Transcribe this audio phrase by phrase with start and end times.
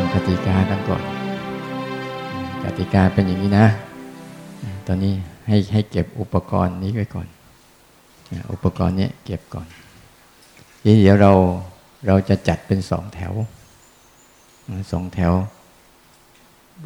[0.00, 1.02] ังกติกากันก่อน
[2.64, 3.66] กติกาเป็นอย่างนี้นะ
[4.86, 5.14] ตอนนี้
[5.46, 7.26] ให้ให้เก็บอุปกรณ์นี้ไว้ก่อน
[8.52, 9.66] อุปกรณ์นี้เก็บก่อน
[10.82, 11.32] ทีเดี๋ยวเรา
[12.06, 13.32] เราจะจัดเป็นสองแถว
[14.92, 15.32] สองแถว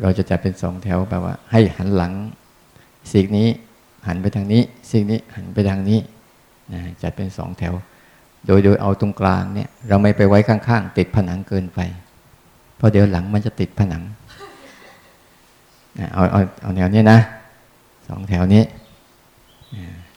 [0.03, 2.13] เราจะจัดเป็นสองแถวแปลว่า ให้หันหลัง
[3.13, 3.49] สิ่งนี้
[4.07, 4.63] หันไปทางนี้
[4.93, 5.99] สิ่งนี้หันไปทางนี้
[7.03, 7.75] จัดเป็นสองแถว
[8.47, 11.81] โดยโดยเอาตรงกลางเนี่ย เราไม่ไปไว้ข้างๆ ติดผนังเกินไป
[12.85, 14.03] ราะเดี๋ยวหลังมันจะติดผนัง
[16.15, 17.19] เอาเอาเอาแนวนี้นะ
[18.09, 18.63] สองแถวนี้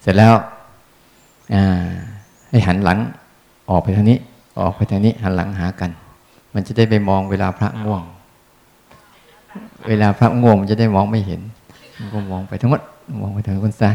[0.01, 0.33] เสร็จแล้ว
[2.49, 2.97] ให้หันหลัง
[3.69, 4.17] ออกไปทางนี้
[4.59, 5.89] ออกไปทางนี้ หันหลังหากัน
[6.53, 8.03] มันจะได้ไปมองเวลาพระง่วง
[9.87, 11.41] เวลาพระง่วงมันจะได้มองไม่เห็น
[11.99, 12.81] มันก็มองไปทั้งหมด
[13.21, 13.91] มองไปทางคนซะ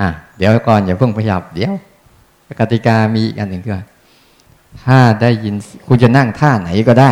[0.00, 1.72] อะเดี๋ยวก่อนอย่าเพิ่งพยับเดี๋ยว
[2.58, 3.72] กติกามีอีกอันหนึ่งคือ
[4.84, 5.54] ถ้าได้ยิน
[5.86, 7.10] คุณจะนั่งท่าไหนก็ได้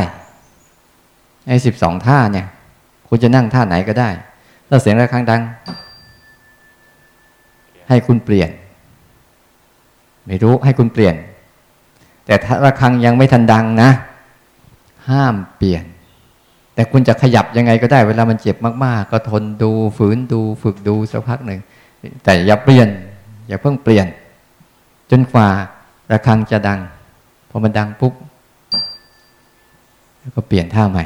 [1.47, 2.47] ไอ้สิบสองท่าเนี่ย
[3.09, 4.09] คุณจะนั่งท่าไหนก็ได้
[4.69, 5.43] ถ้าเสียงระฆังดัง
[7.89, 8.51] ให้คุณเปลี่ยน
[10.27, 11.15] ไม่รู้ให้คุณเปลี่ยน
[12.27, 13.91] แต่ถ้าระฆังยังไม่ทันดังนะ
[15.09, 15.85] ห้ามเปลี่ยน
[16.75, 21.61] แต่คุณจะขยับยังไงก็ได้ เวลามันเจ็บมาก ๆ ก็ทนดูฝืนดูฝึกดูสักพักหนึ่ง
[22.25, 22.89] แต่อย่าเปลี่ยน
[23.49, 24.07] อย่าเพิ่งเปลี่ยน
[25.11, 25.49] จนกว่า
[26.13, 26.81] ระฆังจะดัง
[27.51, 28.15] พอมันดังปุ๊บ
[30.19, 31.05] แล้วก็เปลี่ยนท่าใหม่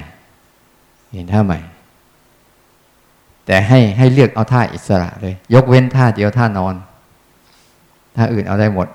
[1.13, 1.59] เห็นท่าใหม่
[3.47, 6.75] แต่ให้ให้เลือกเอาท่าอิสระเลย ยกเว้นท่าเดียวท่านอน
[8.17, 8.89] ท่าอื่นเอาได้หมด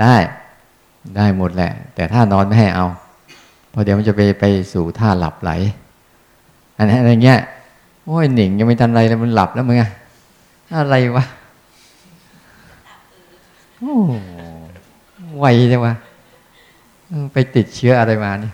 [0.00, 0.14] ได้
[1.16, 2.86] ได้หมดแหละ แต่ท่านอนไม่ให้เอา
[3.70, 5.50] เพราะเดี๋ยวมันจะไปไปสู่ท่าหลับไหล
[6.76, 7.40] อันนี้นอะไรเงี้ย
[8.06, 9.90] โอ้ยหนิงยังไม่ทันไรเลยมันหลับแล้วมึงอะ
[10.76, 11.24] อะไรวะ
[13.78, 13.94] โอ้
[15.38, 15.94] ไวจังวะ
[17.32, 18.52] ไปติดเชื้ออะไรมาเนี่ย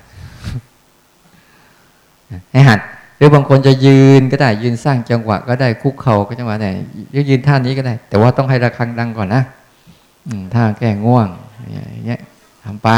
[2.53, 2.81] ให้หัด
[3.17, 6.69] หรือบางคนจะยืนก็ได้ยืนสร้างจังหวะก็ได้คุกเข่าก็จังหวะไหน
[7.29, 9.43] ยืนท่านี้ก็ได้ แต่ว่าต้องให้ระฆังดังก่อนนะ
[10.55, 11.29] ท่าแก้ง่วง
[11.73, 12.21] อย่างเงี้ย
[12.65, 12.89] ทำไป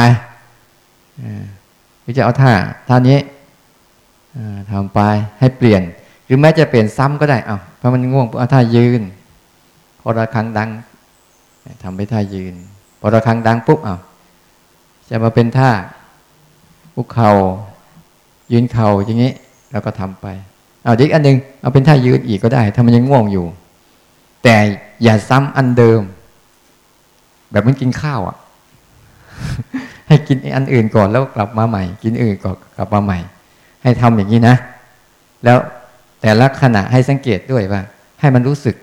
[2.01, 2.53] หรือจะเอาท่า
[2.89, 3.19] ท่านี้
[4.71, 5.01] ทำไป
[5.41, 5.83] ให้เปลี่ยน
[6.25, 9.03] หรือแม้จะเปลี่ยนซ้ำก็ได้เอาเพราะมันง่วงเอาท่ายืน
[10.01, 10.71] พอระฆังดัง
[11.83, 12.55] ทำไปท่ายืน
[13.01, 13.97] พอระฆังดังปุ๊บเอา
[15.09, 15.71] จะมาเป็นท่า
[16.95, 17.31] คุกเข่า
[18.53, 19.33] ยืนเข่าอย่างนี้
[19.73, 20.27] แล้วก็ทำไป
[20.85, 23.47] เอาอีกอันหนึ่งเอาเป็นท่ายืนอีกก็ได้ ถ้ามันยังง่วงอยู่
[24.45, 24.57] แต่
[25.03, 26.01] อย่าซ้ำอันเดิม
[27.51, 28.37] แบบมันกินข้าวอะ
[30.09, 33.19] ให้กินอันอื่นก่อนแล้วกลับมาใหม่ กินอื่นก่อนกลับมาใหม่
[33.83, 34.57] ให้ทำอย่างนี้นะ
[35.45, 35.59] แล้ว
[36.21, 37.81] แต่ละขณะให้สังเกตด้วยว่า
[38.21, 38.77] ให้มันรู้สึก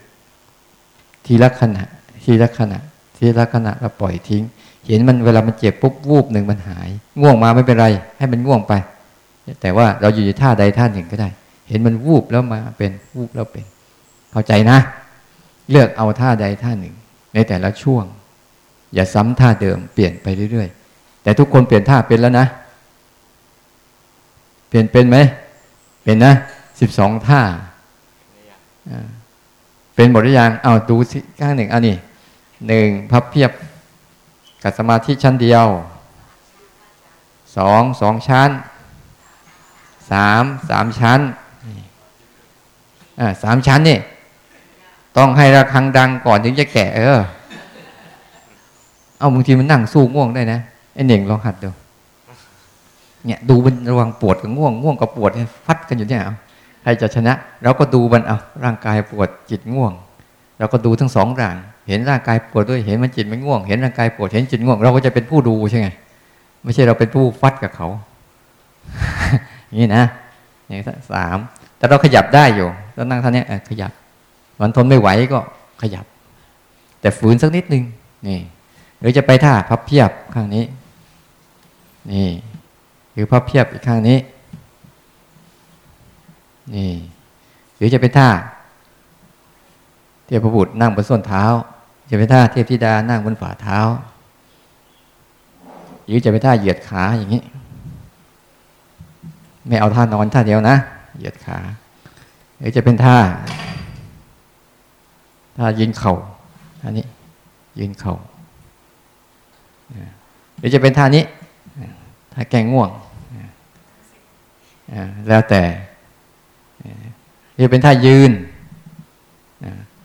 [1.26, 1.84] ทีละขณะ
[2.24, 2.80] ทีละขณะ
[3.18, 4.44] ทีละขณะแล้วปล่อยทิ้ง
[4.86, 6.90] เห็นมันเวลามันเจ็บปุ๊บวูบหนึ่งมันหาย
[7.22, 8.74] ง่วงมาไม่เป็นไร ให้มันง่วงไป
[9.62, 11.30] แต่ว่าเราอยู่ในท่าใดท่าหนึ่งก็ได้
[11.68, 13.66] เห็นมันวูบแล้วมาเป็นวูบแล้วเป็น
[14.32, 14.78] เข้าใจนะ
[15.70, 16.96] เลือกเอาท่าใดท่าหนึ่ง
[17.34, 18.06] ในแต่ละช่วง
[18.94, 22.48] อย่าซ้ำท่าเดิมเปลี่ยนไปเรื่อยๆ แต่ทุกคนเปลี่ยนท่าเป็นแล้วนะ
[24.70, 25.18] เปลี่ยนเป็นไหม
[26.04, 26.34] เป็นนะ
[26.80, 27.42] สิบสองท่า
[29.96, 31.96] เป็นหมดหรือยังเอาดูสิข้างหนึ่งอันนี้
[32.68, 33.52] หนึ่งพับเพียบ
[34.64, 35.66] กับสมาธิชั้นเดียว
[37.58, 38.50] สองสองชั้น
[40.12, 41.20] สามสามชั้น
[43.20, 44.00] อ่าสามชั้นนี่
[45.18, 47.20] ต้องให้ระฆังดังก่อนถึงจะแกะ เออ
[49.18, 50.60] เอาบางทีมันนั่งสู้ง่วงได้นะ
[50.94, 51.70] ไอ้เน่งลองหัดดู
[53.26, 55.32] เนี่ย ดูมันระวังปวดกับง่วงง่วงกับปวด
[55.66, 56.22] ฟัดกันอยู่เนี่ย
[56.82, 57.34] ใครจะชนะ
[57.64, 59.92] เราก็ดูมันเอาร่างกายปวดจิตง่วง
[60.58, 61.56] เราก็ดูทั้งสองร่าง
[61.88, 65.88] เห็นร่างกายปวดด้วยเห็นมันจิตมันง่วง เห็นร่างกายปวดเห็นจิตง่วง เราก็จะเป็นผู้ดูใช่ไหม
[66.64, 67.88] ไม่ใช่เราเป็นผู้ฟัดกับเขา
[69.78, 70.04] นี่นะ
[70.68, 70.82] อย่าง
[71.12, 71.38] สาม
[71.78, 73.92] แต่เราขยับได้อยู่เรานั่งท่านี้ขยับ
[74.60, 75.40] มันทนไม่ไหวก็
[75.82, 76.06] ขยับ
[77.02, 77.84] แต่ฝืนสักนิดนึง
[78.28, 78.40] นี่
[79.00, 80.64] หรือจะไปท่าพับเพียบข้างนี้
[82.12, 82.30] นี่
[83.14, 84.18] หรือพับเพียบอีกข้างนี้
[86.76, 86.92] นี่
[87.76, 88.30] หรือจะไปท่า
[90.26, 91.44] เทพบุตรนั่งบนส้นเท้า
[92.10, 93.80] จะไปท่าเทพธิดานั่งบนฝ่าเท้า
[96.06, 97.44] หรือจะไปท่าเหยียดขาอย่างนี้
[99.68, 100.76] ไม่เอาท่านอนท่าเดียวนะ
[101.18, 101.58] เหยียดขา
[102.58, 103.18] หรือจะเป็นท่า
[105.58, 106.14] ท่ายืนเข่า
[106.82, 107.06] ท่านี้
[107.80, 108.16] ยืนเข่า
[110.58, 111.24] หรือจะเป็นท่านี้
[112.34, 112.90] ท่าแกงง่วง
[115.28, 115.64] แล้วแต่
[117.56, 118.32] หรือเป็นท่ายืน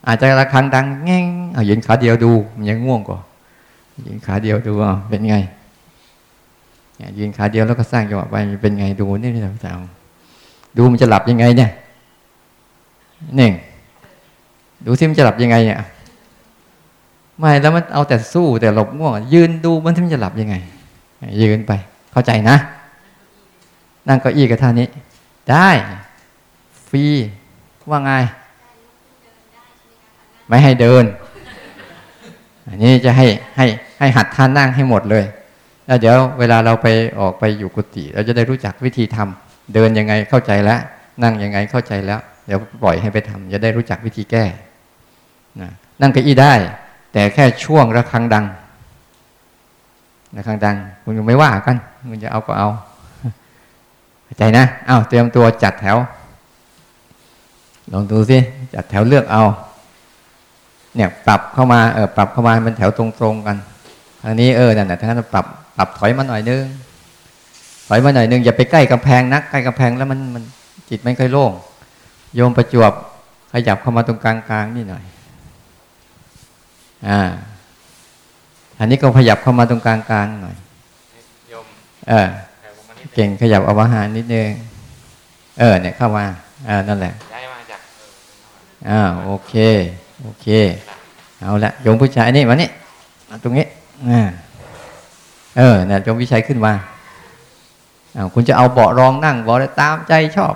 [0.07, 1.25] อาจจะระคังดังแง่ง
[1.55, 3.19] เอายืนขาเดียวดู มันยังง่วงกว่า
[4.07, 4.73] ยืนขาเดียวดู
[5.09, 5.37] เป็นไง
[7.05, 9.79] ยยืนขาเดียวแล้วก็สร้างจังหวะไปเป็นไงดูนี่นี่สาว
[10.77, 11.71] ดูมันจะหลับยังไงเนี่ย
[13.37, 13.53] หนึ่ง
[14.87, 15.79] ดูซิมันจะหลับยังไงเนี่ย
[17.39, 20.55] ไม่แล้วมันเอาแต่สู้แต่หลบง่วง ยืนดูมันที่มันจะหลับยังไง
[21.43, 21.73] ยืนไป
[22.13, 22.57] เข้าใจนะ
[24.09, 24.87] นั่งเก้าอี้กับท่านี้
[25.51, 25.69] ได้
[26.89, 27.05] ฟรี
[27.91, 28.11] ว่าไง
[30.49, 31.05] ไม่ให้เดิน
[32.67, 33.27] อันนี้จะให้
[33.57, 33.67] ให้
[33.99, 35.25] ให้หัดท่านั่งให้หมดเลย
[36.01, 36.87] เดี๋ยวเวลาเราไป
[37.21, 40.81] ออกไปอยู่กุฏิเราจะได้รู้จักวิธีทำเดินยังไงเข้าใจแล้ว
[41.23, 44.45] นั่งยังไงเข้าใจแล้ว เดี๋ยวปล่อยให้ไปทำจะได้รู้จักวิธีแก้
[45.61, 46.55] นะนั่งเก้าอี้ได้
[47.13, 48.45] แต่แค่ช่วงระฆังดัง
[50.37, 51.77] ระฆังดังคุณยังไม่ว่ากัน
[52.11, 52.69] คุณจะเอาก็เอา
[54.25, 55.97] เข้าใจนะอ้าวเตรียมตัวจัดแถว
[57.93, 58.39] ลองดูสิ
[58.75, 59.43] จัดแถวเลือกเอา
[60.97, 63.57] เนี่ยปรับเข้ามาเออปรับเข้ามาเป็นแถวตรงๆกัน
[64.23, 65.47] ทางนี้เออนั่นแหละทางนั้นปรับ
[65.77, 66.65] ปรับถอยมาหน่อยนึง
[67.89, 70.45] ถอยมาหน่อยนึงอย่าไปใกล้กำแพงนักใกล้กำแพงแล้วมันมัน
[70.89, 71.53] จิตไม่ค่อยโล่ง
[72.35, 72.93] โยมประจวบ
[73.53, 75.05] ขยับเข้ามาตรงกลางๆนี่หน่อย
[77.09, 77.21] อ่า
[78.79, 80.57] อันนี้ก็ขยับเข้ามาตรงกลางๆหน่อย
[82.09, 82.29] เออ
[83.15, 84.49] เก่งขยับเอาอาหารนิดนึง
[85.59, 86.25] เออ เนี่ยเข้ามา
[86.69, 87.81] อ่านั่นแหละย้ายมาจาก
[88.89, 89.55] อ่าโอเค
[90.23, 90.47] โอเค
[91.41, 92.71] เอาละโยมผู้ชายนี่มานี่
[93.29, 93.67] มาตรงนี้
[94.09, 94.21] อ่า
[95.57, 96.73] เออเนี่ยโยมวิชัยขึ้นมา
[98.35, 100.55] คุณจะเอาเบาะรองนั่งเบาะตามใจชอบ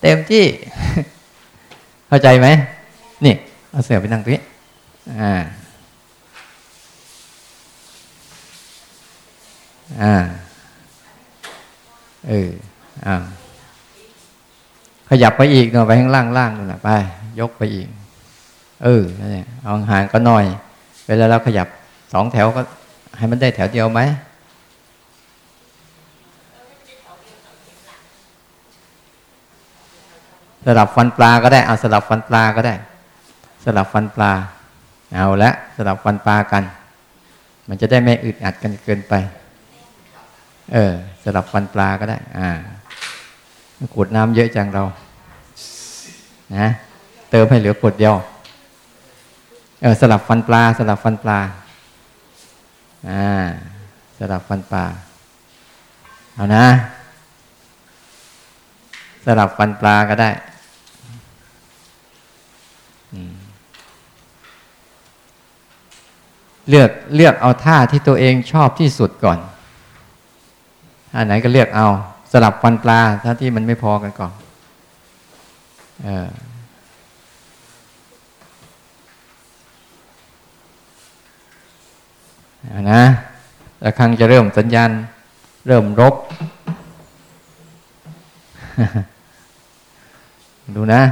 [0.00, 0.44] เต็มที่
[2.08, 2.48] เข้าใจไหม
[3.24, 3.34] นี่
[3.70, 4.42] เอาเสือไปนั่งตรงนี้
[5.20, 5.32] อ่า
[10.02, 10.14] อ่า
[12.28, 12.50] เออ
[13.06, 13.14] อ่า
[15.10, 16.88] ขยับไปอีกหน่อยไปข้างล่างล่างนู่นแหละไป
[17.40, 17.88] ยกไปอีก
[18.84, 20.44] เออนั่นแหละเอาห่างก็หน่อย
[21.06, 21.66] เวลาเราขยับ
[22.12, 22.62] สองแถวก็
[23.16, 24.00] ให้มันได้แถวเดียวไหม
[30.64, 32.74] สลับฟันปลาก็ได้ เอาสลับฟันปลาก็ได้
[33.64, 34.32] สลับฟันปลา
[35.14, 36.62] เอาละสลับฟันปลากัน
[37.68, 39.14] มันจะได้ไม่อึดอัดกันเกินไป
[40.72, 40.92] เออ
[41.22, 42.48] สลับฟันปลาก็ได้ อ่า
[43.94, 44.84] ขวดน้ำเยอะจังเรา
[46.56, 46.66] นะ
[47.30, 48.14] เติมให้เหลือขวดเดียว
[49.82, 51.38] เออ สลับฟันปลา สลับฟันปลา
[53.08, 53.24] อ่า
[54.18, 54.84] สลับฟันปลา
[56.34, 56.66] เอานะ
[59.24, 60.30] สลับฟันปลาก็ได้
[66.68, 69.38] เลือกเลือกเอาท่าที่ตัวเองชอบที่สุดก่อน
[71.12, 71.86] ท่าไหนก็เลือกเอา
[72.32, 74.32] สลับฟันปลาถ้าที่มันไม่พอกันก่อน
[76.04, 76.28] เออ
[82.92, 83.02] นะ
[83.80, 84.90] แล้วครั้งจะเริ่มสัญญาณ
[85.66, 86.14] เริ่มรบ
[90.76, 91.02] ดูนะ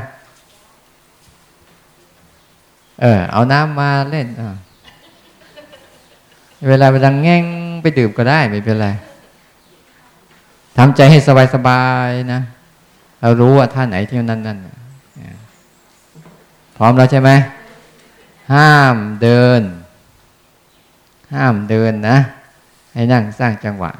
[3.01, 4.27] เออ เอาน้ำมาเล่น
[6.69, 7.45] เวลาไปดังแง่ง
[7.83, 8.89] ไปดื่มก็ได้ไม่เป็นไร
[10.77, 11.19] ทำใจให้
[11.55, 12.41] สบายๆนะ
[13.21, 14.59] เรารู้ว่าท่าไหนที่นั่นนั่น
[16.77, 17.31] พร้อมแล้วใช่ไหม
[18.53, 19.61] ห้ามเดิน
[21.35, 22.17] ห้ามเดินนะ
[22.95, 23.91] ให้นั่งสร้างจังหวะ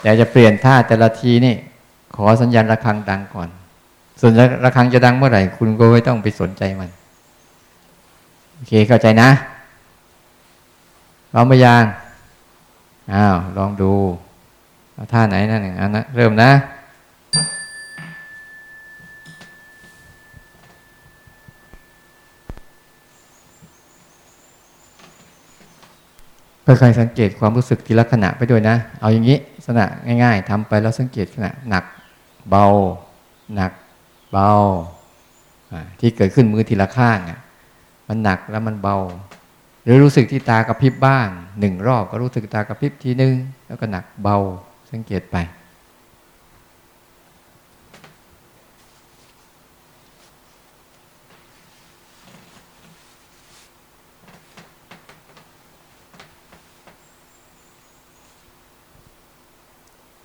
[0.00, 1.54] แต่จะเปลี่ยนท่าแต่ละทีนี่
[2.16, 3.48] ขอสัญญาณระฆังดังก่อน
[4.20, 4.32] ส่วน
[4.64, 6.90] ระฆังจะดังเมื่อไหร่ คุณก็ไม่ต้องไปสนใจมัน
[8.52, 9.30] โอเคเข้าใจนะ
[11.34, 11.84] ลองไปยาง
[13.14, 13.92] อ้าวลองดู
[15.12, 16.50] ท่าไหนนั่นอันนะเริ่มนะ
[26.70, 29.86] ค่อยๆสังเกตความรู้สึกทีละขณะไปด้วยนะ เอาอย่างนี้สนะ
[30.22, 31.84] ง่าย ๆทำไปแล้วสังเกตขณะหนัก
[32.50, 32.66] เบา
[33.54, 33.72] หนัก
[34.32, 34.52] เบา
[36.00, 37.18] ที่เกิดขึ้นมือทีละข้าง
[38.08, 38.96] มันหนักแล้วมันเบา
[39.84, 41.28] หรือรู้สึกที่ตากระพริบบ้าง
[41.60, 43.34] หนึ่งรอบก็รู้สึกตากระพริบทีนึง
[43.66, 44.36] แล้วก็หนักเบา
[44.90, 45.36] สังเกตไป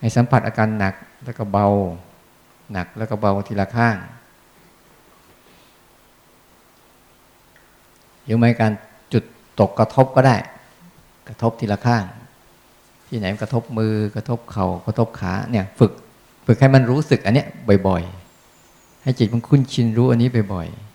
[0.04, 0.94] ให้สัมผัสอาการหนัก
[1.24, 1.68] แล้วก็เบา
[2.72, 3.96] หนักแล้วก็เบาทีละข้าง
[8.24, 8.72] หรือไม่การ
[9.12, 9.24] จุด
[9.60, 10.36] ตกกระทบก็ได้
[11.28, 12.04] กระทบทีละข้าง
[13.08, 15.92] ที่ไหนกระทบมือกระทบเขา่ากระทบขาเนี่ยฝึก
[16.46, 17.46] ฝึกให้มันรู้สึกอันเนี้ย
[17.86, 18.02] บ่อย
[18.54, 20.93] ๆ ให้จิตมันคุ้นชินรู้อันนี้บ่อยๆ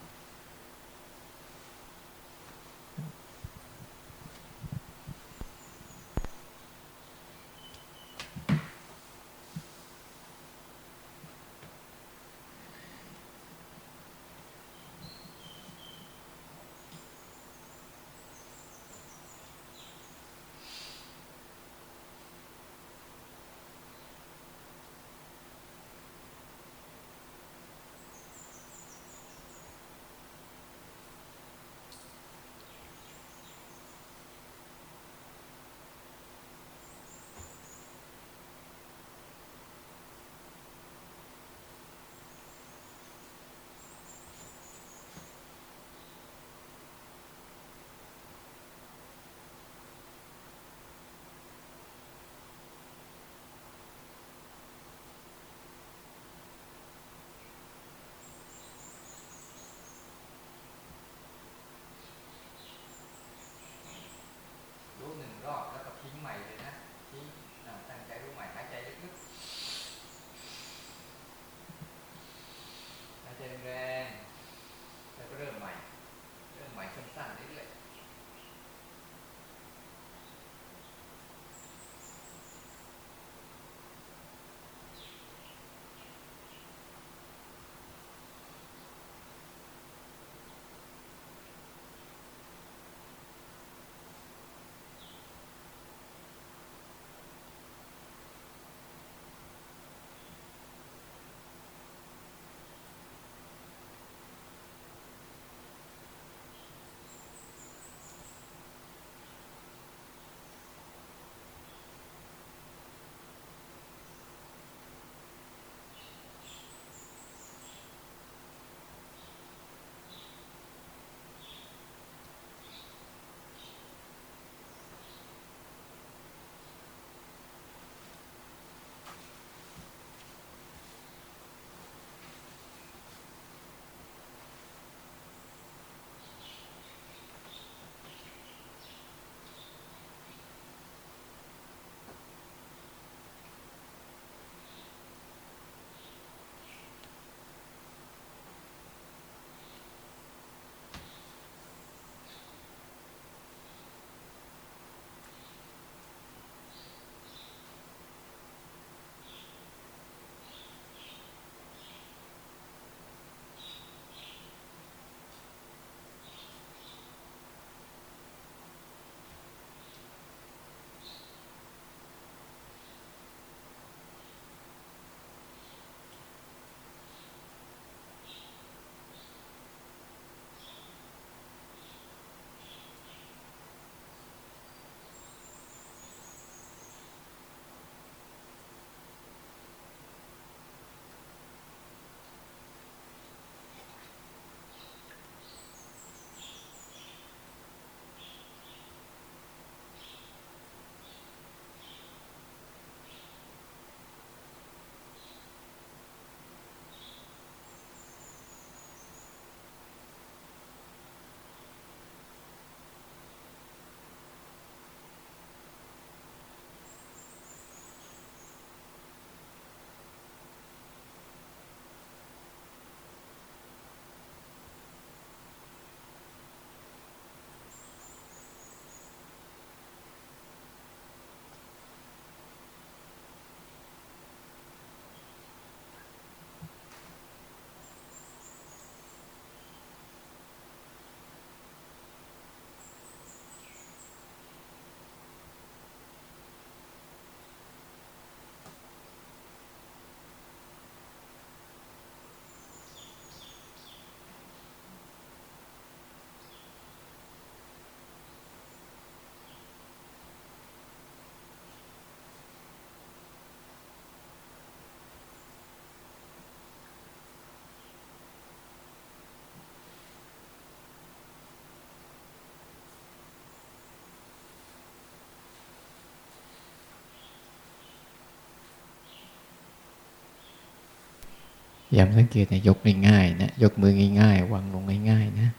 [281.97, 282.77] ย้ำสังเกตนะยก
[283.07, 285.49] ง่ายๆนะยกมือง่าย ๆ วางลงง่าย ๆ นะ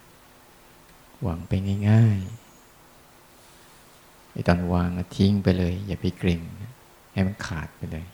[1.27, 1.53] วางไป
[1.89, 6.41] ง่ายๆไอ้ตอนวางทิ้งไปเลย อย่าไปเกร็ง
[7.13, 8.07] ให้มันขาดไปเลย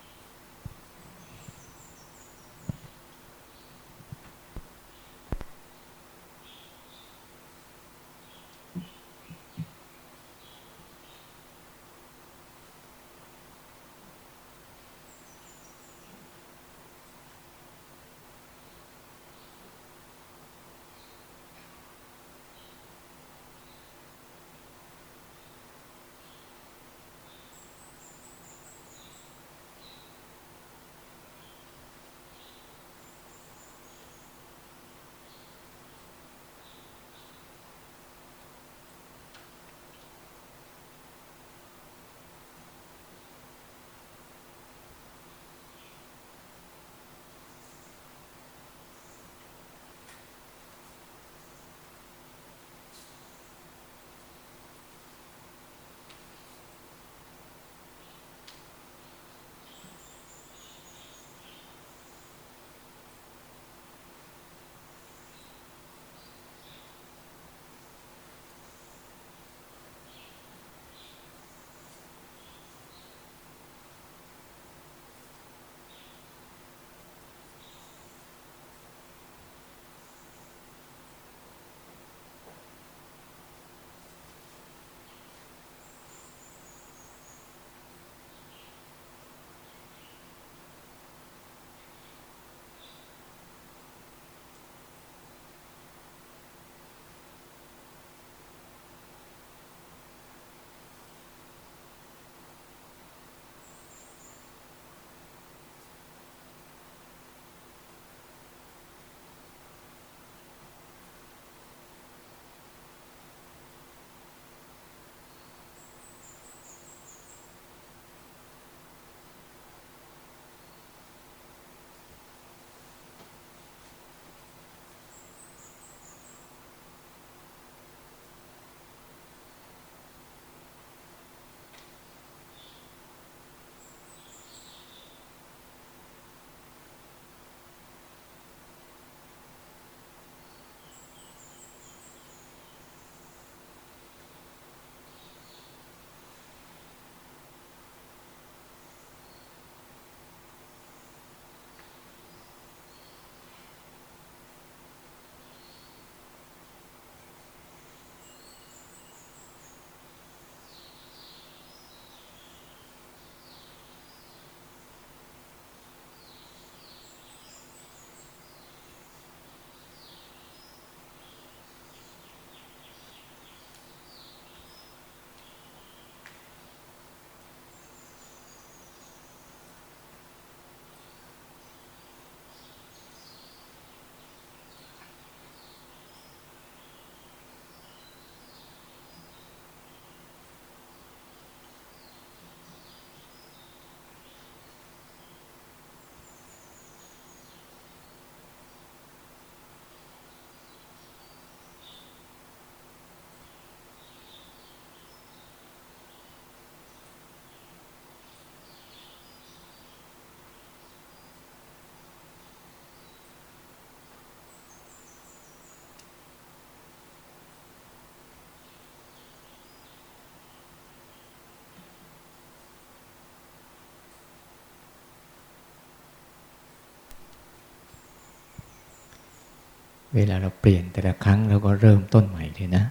[230.17, 232.83] เวลาเราเปลี่ยนแต่ละครั้งเราก็เริ่มต้นใหม่เลยนะ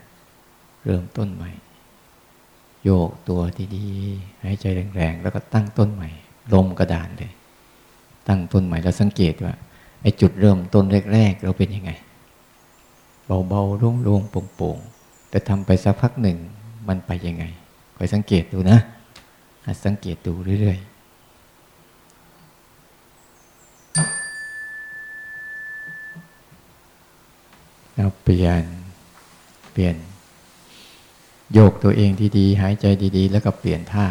[0.84, 1.50] เริ่มต้นใหม่
[2.84, 3.40] โยกตัว
[3.76, 4.64] ดีๆหายใจ
[4.96, 6.10] แรงๆแล้วก็ตั้งต้นใหม่
[6.52, 7.32] ลมกระดานเลย
[8.28, 9.52] ตั้งต้นใหม่แล้วสังเกตว่า
[10.02, 11.90] ไอ้จุดเริ่มต้นแรก ๆ เราเป็นยังไง
[13.48, 16.38] เบาๆโล่งๆโปร่งๆแต่ทำไปสักพักหนึ่ง
[16.88, 17.44] มันไปยังไง
[17.96, 18.78] คอยสังเกตดูนะ
[19.84, 20.95] สังเกตดูเรื่อยๆ
[28.28, 28.64] เปลี่ยน
[29.72, 29.96] เปลี่ยน
[31.52, 32.86] โยกตัวเองดีๆหายใจ
[33.16, 34.06] ดีๆ แล้วก็เปลี่ยนท่า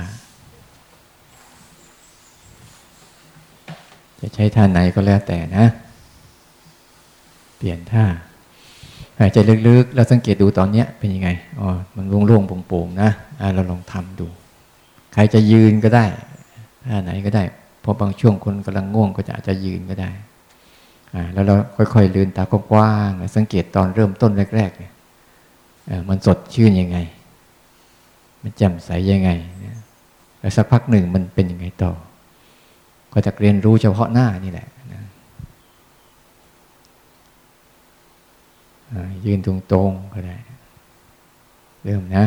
[4.19, 5.65] จะใช้ท่าไหนก็แล้วแต่นะ
[7.57, 8.05] เปลี่ยนท่า
[9.19, 13.09] หายใจลึกๆ แล้วสังเกตดูตอนเนี้ยเป็นยังไง อ๋อ มันโล่งๆโปร่งๆ นะ
[13.53, 14.27] เราลองทำดู
[15.13, 16.05] ใครจะยืนก็ได้
[16.87, 17.43] ท่าไหนก็ได้
[17.85, 20.11] พราะบางช่วงคนกำลังง่วงก็จะอาจจะยืนก็ได้
[21.33, 21.55] แล้วเรา
[21.93, 24.93] ค่อยๆลืนตากว้างๆสังเกตตอนเริ่มต้นแรกๆเนี่ย
[26.09, 26.97] มันสดชื่นยังไง
[28.41, 29.29] มันแจ่มใสยังไง
[30.39, 31.91] แล้วสักพักหนึ่งมันเป็นยังไงต่อ
[33.13, 34.67] ก็จะเรียนรู้เฉพาะหน้านี่แหละ
[39.25, 40.37] ยืนตรงๆก็ได้
[41.83, 42.25] เริ่มนะ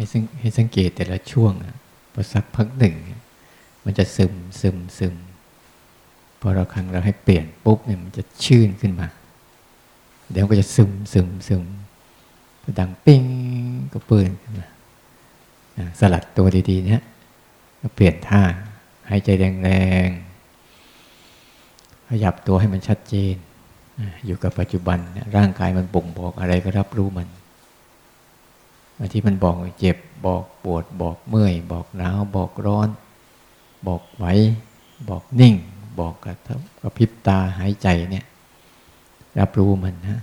[0.00, 1.52] ให้สังให้สังเกตแต่ละช่วง
[2.12, 2.94] พอสักพักหนึ่ง
[3.84, 5.14] มันจะซึมซึมซึม
[6.40, 9.08] พอเราครั้งเราให้เปลี่ยนปุ๊บเนี่ยมันจะชื่นขึ้นมา
[10.30, 11.62] เดี๋ยวก็จะซึมซึมซึม
[12.78, 13.22] ดังปิ้ง
[13.92, 14.68] ก็เปิดขึ้นมา
[16.00, 17.02] สลัดตัวดีๆเนี่ย
[17.80, 18.42] ก็เปลี่ยนท่า
[19.08, 19.28] หายใจ
[19.62, 19.70] แร
[20.06, 23.34] งๆขยับตัวให้มันชัดเจน
[24.26, 24.98] อยู่กับปัจจุบัน
[25.36, 27.28] ร่างกายมันบ่งบอกอะไรก็รับรู้มัน
[29.12, 32.88] ที่มันบอกเจ็บบอกปวดบอกเมื่อย บอกหนาวบอกร้อน
[33.86, 34.24] บอกไหว
[35.08, 35.54] บอกนิ่ง
[36.00, 38.24] บอกกระทบกระพริบตาหายใจเนี่ย
[39.38, 40.20] รับรู้มันนะ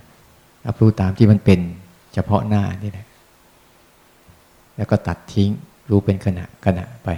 [0.66, 1.60] รับรู้ตามที่มันเป็น
[2.14, 3.06] เฉพาะหน้านี่แหละ
[4.76, 5.50] แล้วก็ตัดทิ้ง
[5.90, 7.08] รู้เป็นขณะขณะไป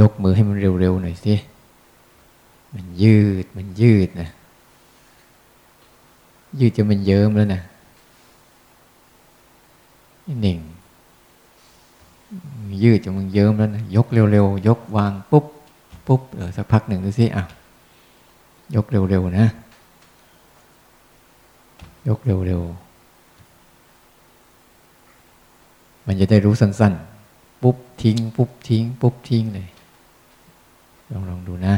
[0.00, 1.34] ยกมือให้มันเร็วๆหน่อยสิ
[2.74, 4.28] มันยืด มันยืดนะ
[6.60, 7.60] ยืดจนมันเยิ้มแล้วนะ
[10.42, 10.58] หนึ่ง
[12.82, 15.44] ยืดจนมันเยิ้มแล้วนะ ยกเร็วๆ ยกวางปุ๊บ
[16.06, 17.44] ปุ๊บเออสักพักหนึ่งดูสิอะ
[18.74, 19.46] ยกเร็วๆนะ
[22.08, 22.84] ยกเร็วๆ
[26.06, 29.68] มันจะได้รู้สั้นๆ ปุ๊บทิ้ง ปุ๊บทิ้ง ปุ๊บทิ้งเลย
[31.12, 31.74] ลองลองดูนะ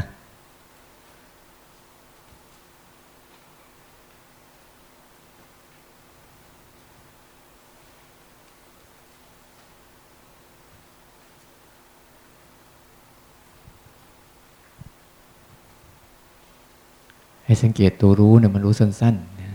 [17.46, 19.50] ให้สังเกตตัวรู้เนี่ยมันรู้สั้นๆนะ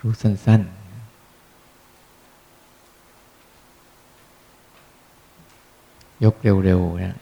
[0.00, 0.84] รู้สั้นๆ
[6.24, 7.16] ยกเร็วๆนะ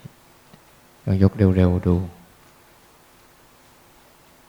[1.05, 1.95] ลองยกเร็วๆดู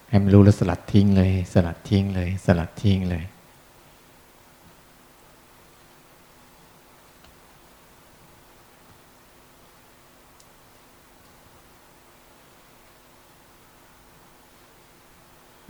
[0.09, 3.25] ให้มันรู้แล้วสลัดทิ้งเลย สลัดทิ้งเลย สลัดทิ้งเลย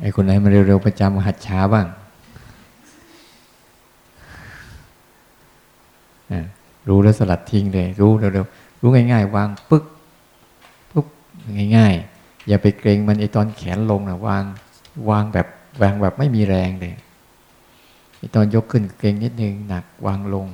[0.00, 1.86] ไอ้คนไหนมาเร็วๆประจำหัดช้าบ้าง
[6.88, 9.84] รู้แล้วสลัดทิ้งเลย รู้เร็วๆ รู้ง่ายๆ วางปึ๊ก
[11.76, 14.44] ง่าย ๆ อย่าไปเกรงมันไอตอนแขนลงนะวาง
[15.10, 15.46] วางแบบ
[15.82, 16.94] วางแบบไม่มีแรงเลย
[18.18, 20.48] ไอตอนยกขึ้นเกรงนิดนึงหนักวางลง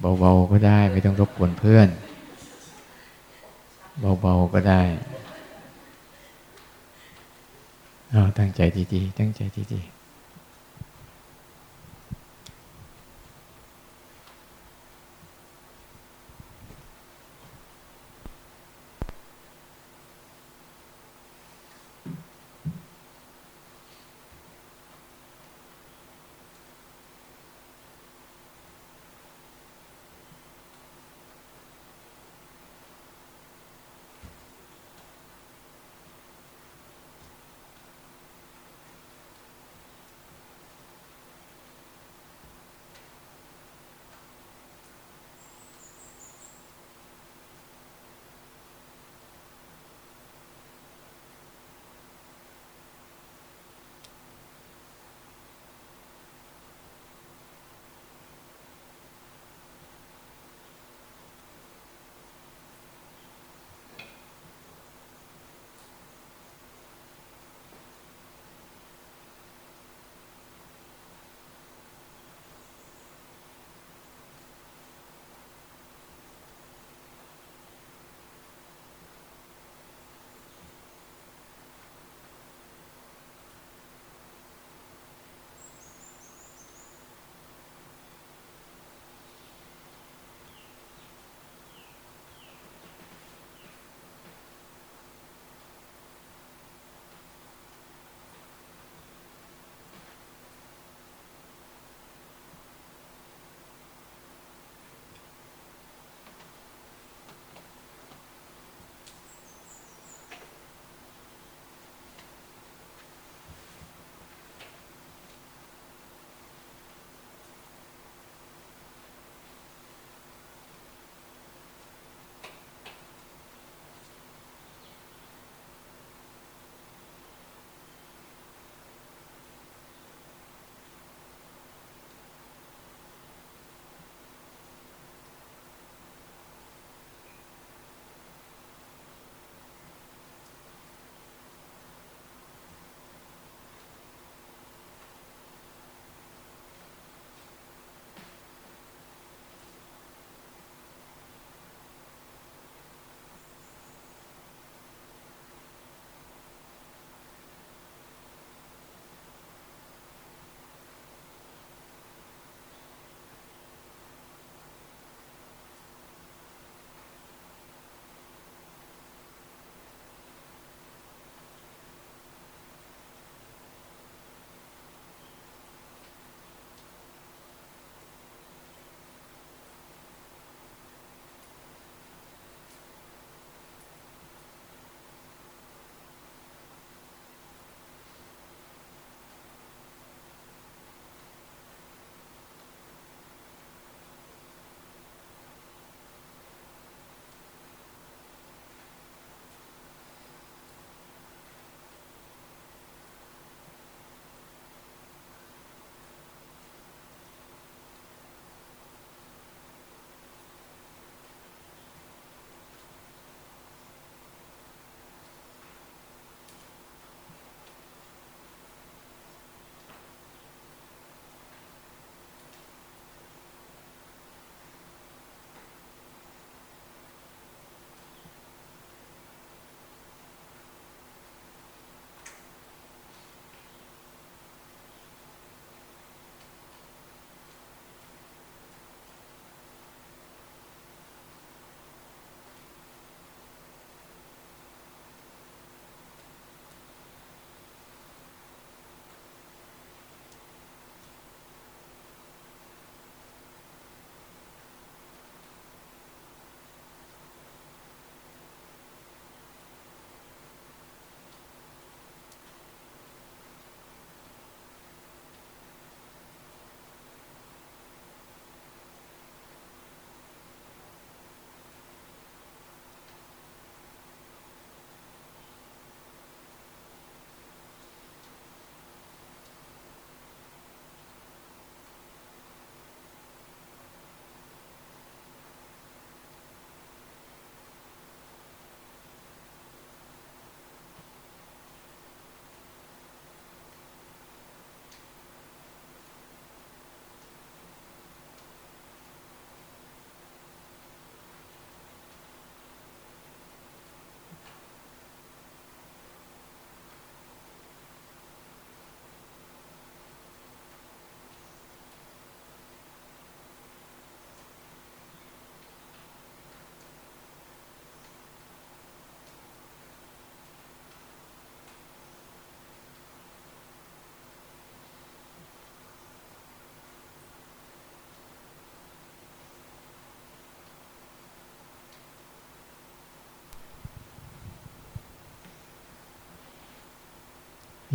[0.00, 1.88] เบาๆก็ได้ไม่ต้องรบกวนเพื่อน
[4.00, 4.80] เบาๆก็ได้
[8.10, 8.60] เอาตั้งใจ
[8.94, 9.40] ดีๆ ตั้งใจ
[9.72, 9.99] ดีๆ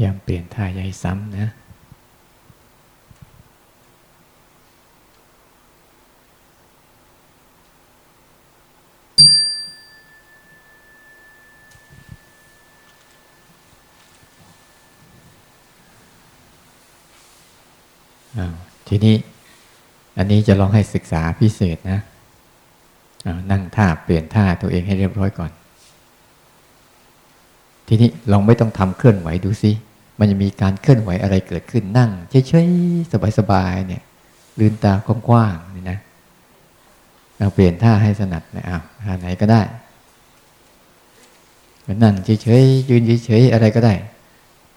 [0.04, 1.50] ยามเปลี่ยนท่าใหญ่ซ้ำนะ
[18.90, 19.16] ทีนี้
[20.18, 22.00] อันนี้จะลองให้ศึกษาพิเศษนะ
[23.52, 25.52] นั่งท่าเปลี่ยนท่าตัวเองให้เรียบร้อยก่อน
[27.88, 29.72] ทีนี้ลองไม่ต้องทำเคลื่อนไหวดูสิ
[30.20, 34.04] มันจะมีการเคลื่อนไหวอะไรเกิดขึ้นนั่งเฉยๆสบายๆเนี่ย
[34.60, 35.98] ลืมตากว้างๆนี่นะ
[37.40, 39.62] เราเปลี่ยนท่าให้สนัดนะอ้าวท่าไหนก็ได้
[42.04, 43.94] นั่งเฉยๆยืนเฉยๆอะไรก็ได้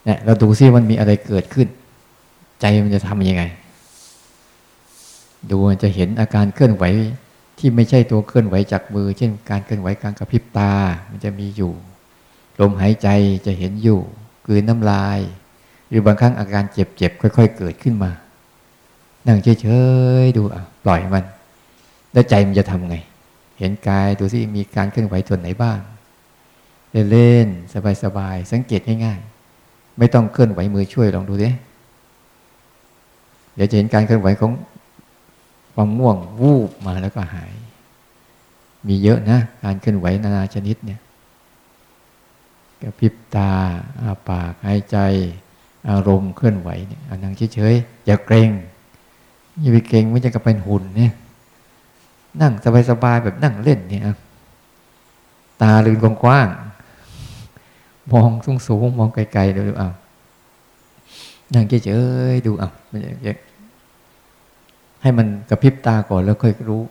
[0.05, 1.69] เนี่ยเราดูซิมันมีอะไรเกิดขึ้น
[2.61, 3.43] ใจมันจะทำยังไง
[5.51, 6.85] ดูมันจะเห็นอาการเคลื่อนไหว
[7.59, 10.73] ที่ไม่ใช่ตัวเคลื่อนไหวจากมือ เช่น การเคลื่อนไหวการกระพริบตา
[11.11, 11.73] มันจะมีอยู่
[12.61, 13.09] ลมหายใจ
[13.47, 14.01] จะเห็นอยู่
[14.47, 15.19] กืนน้ำลาย
[15.89, 18.11] หรือบางครั้งอาการเจ็บๆค่อย ๆ เกิดขึ้นมา
[19.27, 19.69] นั่งเฉ
[20.23, 21.25] ยๆดูอะปล่อยมัน
[22.13, 22.97] แล้วใจมันจะทำไง
[23.59, 25.81] เห็นกายดูสิมีการเคลื่อนไหวส่วนไหนบ้าง
[27.11, 31.51] เล่นๆสบายๆสังเกตง่ายๆ ไม่ต้องเคลื่อนไหวมือช่วยลองดูดิ
[33.55, 34.53] เดี๋ยวจะเห็นการเคลื่อนไหวของ
[35.75, 37.53] ความง่วงวูบมาแล้วก็หาย
[38.89, 41.01] มีเยอะนะ การเคลื่อนไหวนานาชนิดเนี่ย
[42.83, 43.51] กระพริบตา
[44.03, 44.99] อาปากหายใจ
[45.91, 48.51] อารมณ์เคลื่อนไหวเนี่ยนั่งเฉยๆอย่าเกรง
[49.61, 51.13] อย่าไปเกรงไม่จะกับเป็นหุ่นเนี่ย
[52.41, 52.53] นั่ง
[52.91, 54.03] สบายๆแบบนั่งเล่นเนี่ย
[55.63, 58.31] ตาลืนกว้างๆมอง
[58.67, 59.91] สูงๆมองไกลๆดูเอา
[61.55, 61.91] นั่งเฉ
[62.33, 62.71] ยๆดูเอา
[65.03, 66.83] ให้มันกระพริบตาก่อนแล้วค่อยรู้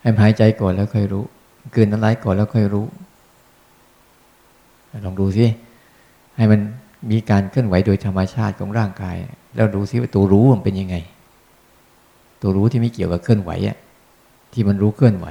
[0.00, 1.24] ให้หายใจก่อนแล้วค่อยรู้
[1.74, 2.86] กืนน้ำลายก่อนแล้วค่อยรู้
[5.04, 5.46] ลองดูสิ
[6.36, 6.60] ให้มัน
[7.10, 9.16] มีการเคลื่อนไหวโดยธรรมชาติของร่างกาย
[9.54, 10.96] แล้วดูซิว่าตัวรู้มันเป็นยังไง
[12.40, 13.76] ตัวรู้ที่ไม่เกี่ยวกับเคลื่อนไหวอะ
[14.52, 15.26] ที่มันรู้เคลื่อนไหว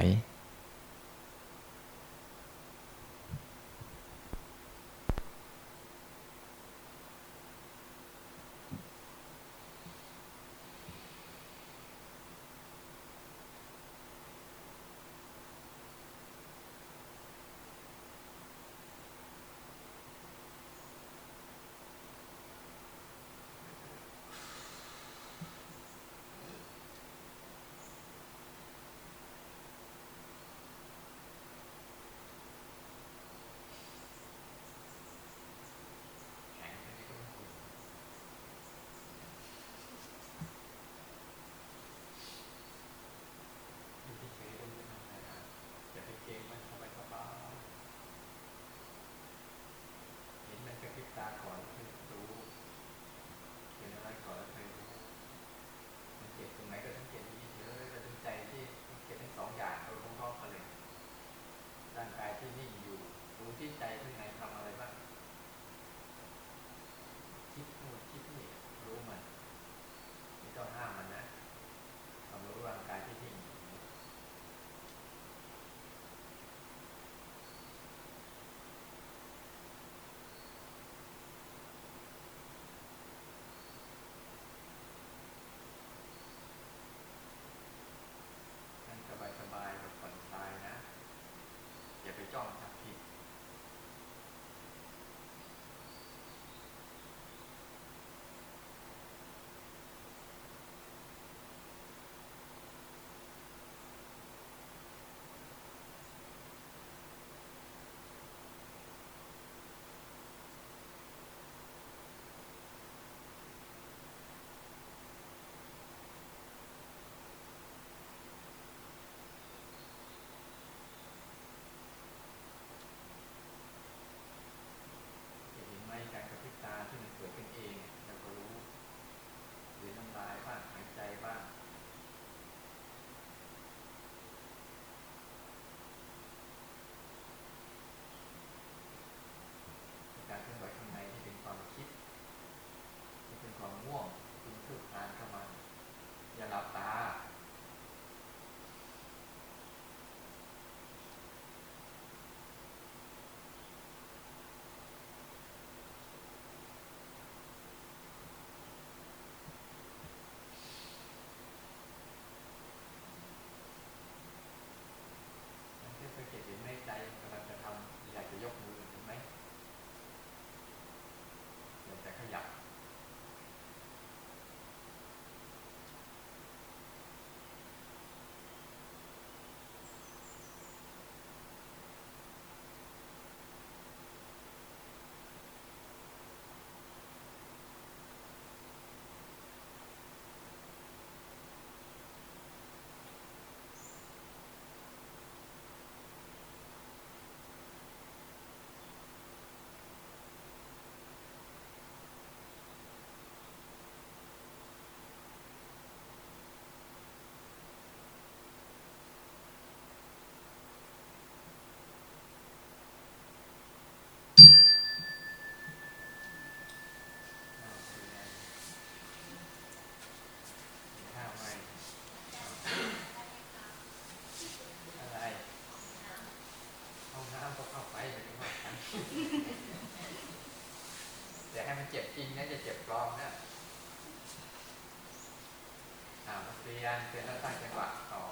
[236.92, 238.22] ยนเป็นแล้วตั้งจังหวะต่อ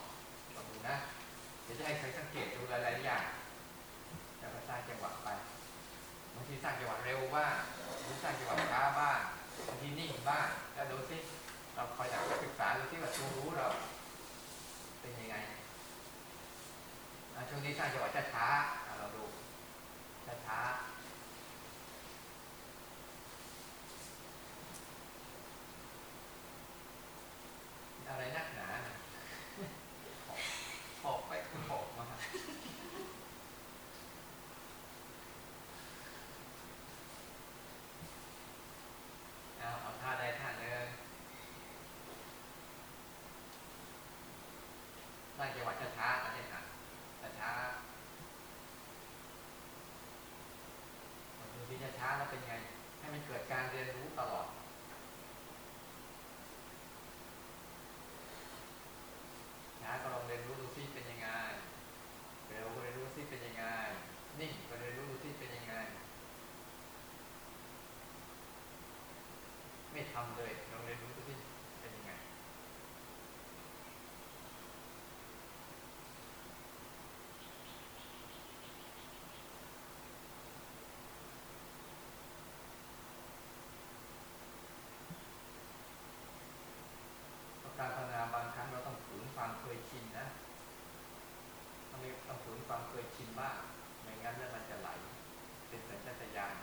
[0.54, 0.96] ลองดูนะ
[1.62, 3.24] เดี๋ยวจะให้ใครสังเกตดูหลายๆอย่าง
[4.38, 5.28] แล้วก็สร้างจังหวะไป
[6.34, 7.54] บางทีสร้างจังหวะเร็วบ้าง
[7.86, 9.18] บางทีสร้างจังหวะช้าบ้าง
[9.66, 11.18] บางทีนิ่งบ้างแล้วดูสิ
[11.74, 13.66] เราคอยดักศึกษาดูที่ว่าตัวรู้เรา
[15.00, 15.36] เป็นยังไง
[17.48, 19.24] ช่วงนี้สร้างจังหวะช้าๆเราดู
[20.46, 20.96] ช้าๆ
[28.16, 28.94] อะไรนักหนาน่ะ
[31.02, 31.32] หอบไป
[31.68, 32.04] หอบมา
[39.58, 40.86] เอาเอาท่าใดท่าหนึ่ง
[45.46, 46.60] สร้างจังหวะช้าๆนะเนี่ยค่ะ
[47.38, 52.54] ช้าๆดูที่ช้าๆแล้วเป็นไง
[52.98, 54.46] ให้มันเกิดการเรียนรู้ตลอด
[59.80, 61.28] ช้าก็ลองเรียนรู้ดูซิเป็นยังไง
[62.48, 63.64] เร็วก็เรียนรู้ซิเป็นยังไง
[64.40, 65.74] นิ่งก็เรียนรู้ดูซิเป็นยังไง
[69.92, 71.34] ไม่ทำเลยลองเรียนรู้ดูซิ
[71.80, 72.12] เป็นยังไง
[87.60, 90.26] เพราะการพัฒนาบางครั้งเราต้องฝืนความเคยชินนะ
[91.90, 93.56] ต้องมีต้องฝืนความเคยชินบ้าง
[94.02, 94.88] ไม่งั้นแล้วมันจะไหล
[95.68, 96.56] เป็นสัญชาตญาณ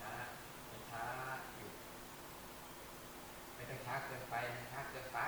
[0.00, 0.12] ช้า
[0.90, 1.04] ช้า
[1.56, 1.74] หยุด
[3.54, 5.18] ไม่ต้องช้าเกินไปไม่ช้าเกินไป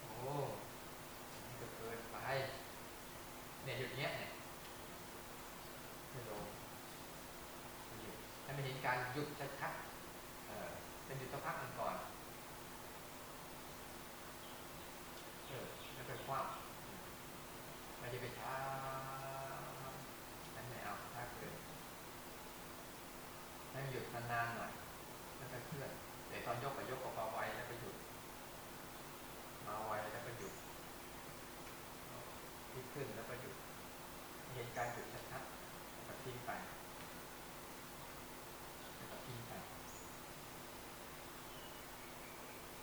[0.00, 0.12] โอ้
[1.46, 2.18] นี่ก็เกินไป
[3.64, 4.30] เนี่ยหยุดเนี้ยเนี่ย
[6.10, 6.44] ไม่ลง
[8.02, 9.28] หยุดให้มันเห็นการหยุด
[9.60, 10.70] ชัดๆเออ
[11.04, 11.96] เป็นหยุดสักพักหนึ่งก่อน
[15.48, 16.40] เออแล้วไปคว้า
[17.98, 18.54] ไม่ได้ไปช้า
[20.54, 21.54] นั่นไม่เอาช้าเกิน
[23.70, 24.72] ให้มันหยุดนานๆหน่อย
[25.38, 25.90] แล้วก็เคลื่อน
[26.28, 27.96] เดี๋ยวตอนยกก็ยกออกมาไวแล้วก็หยุด
[29.66, 30.52] มาไวแล้วก็หยุด
[32.70, 33.54] ที่ขึ้นแล้วก็หยุด
[34.54, 36.50] เห็นการหยุดชัดๆแล้วก็ทิ้งไป
[38.96, 39.52] แล้วก็ทิ้งไป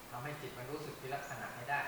[0.10, 1.82] ทำให้ จิตมันรู้สึกที่ลักษณะให้ได้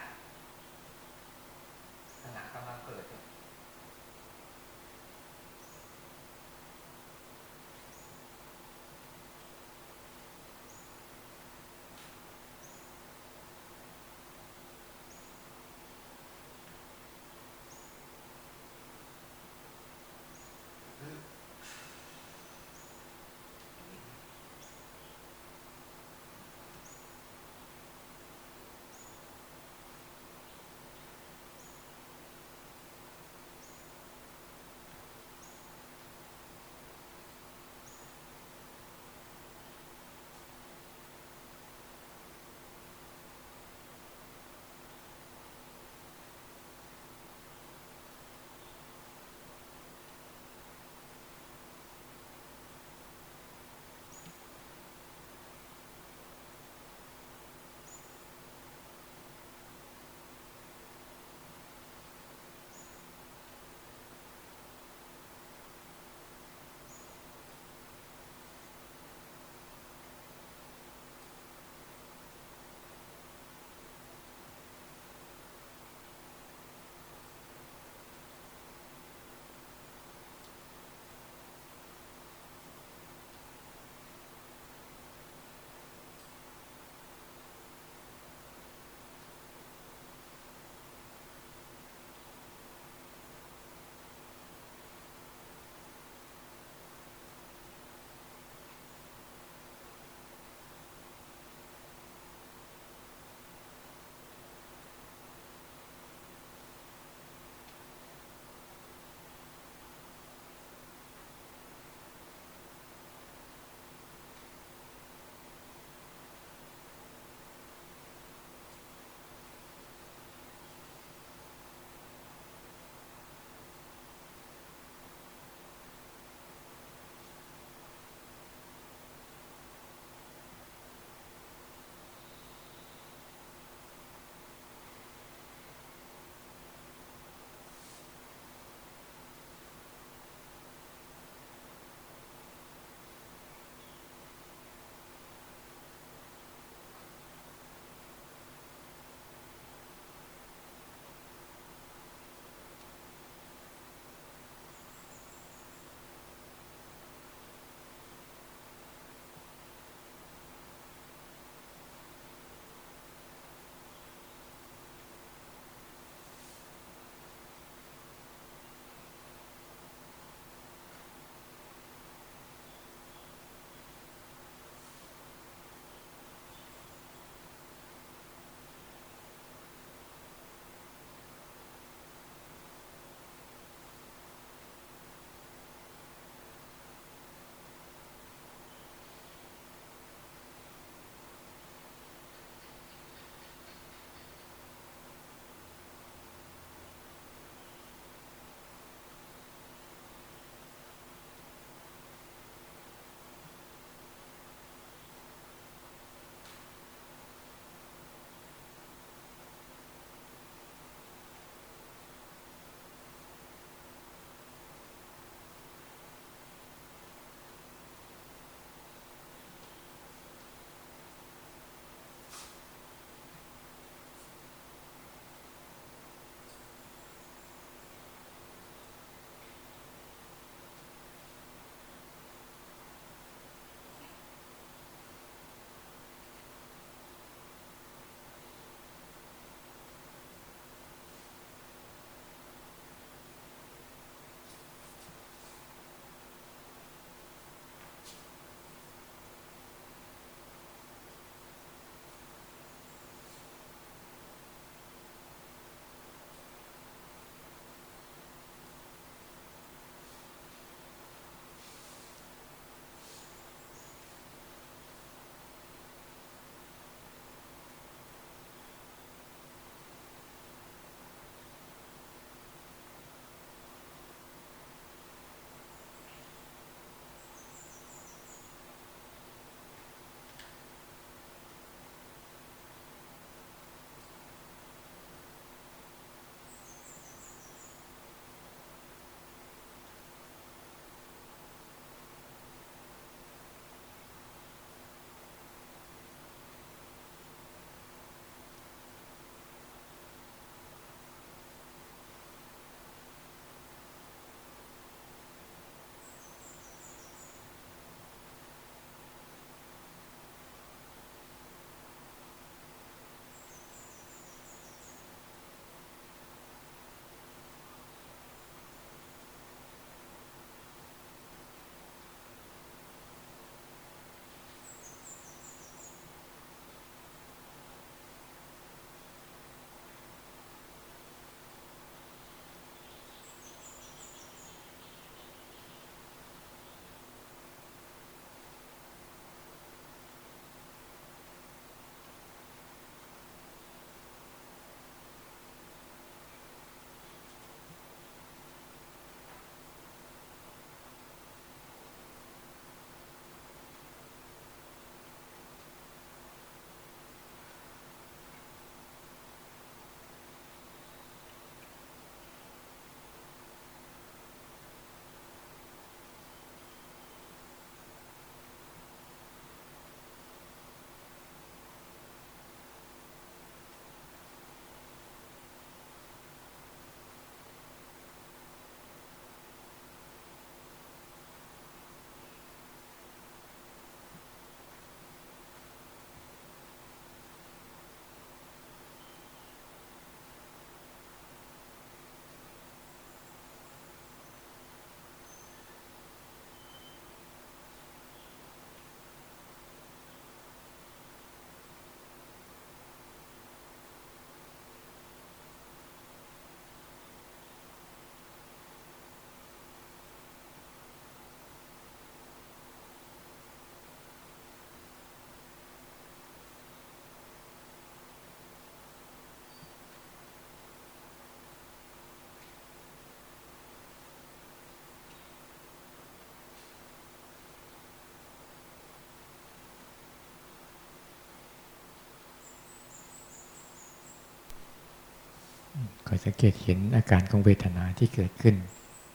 [436.14, 438.56] อยสังเกตเห็นอาการของเวทนาที่เกิดขึ้น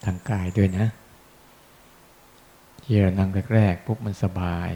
[0.05, 0.87] ทางกายด้วยนะ
[2.83, 4.71] ที่เรานั่งแรกๆปุ๊บมันสบาย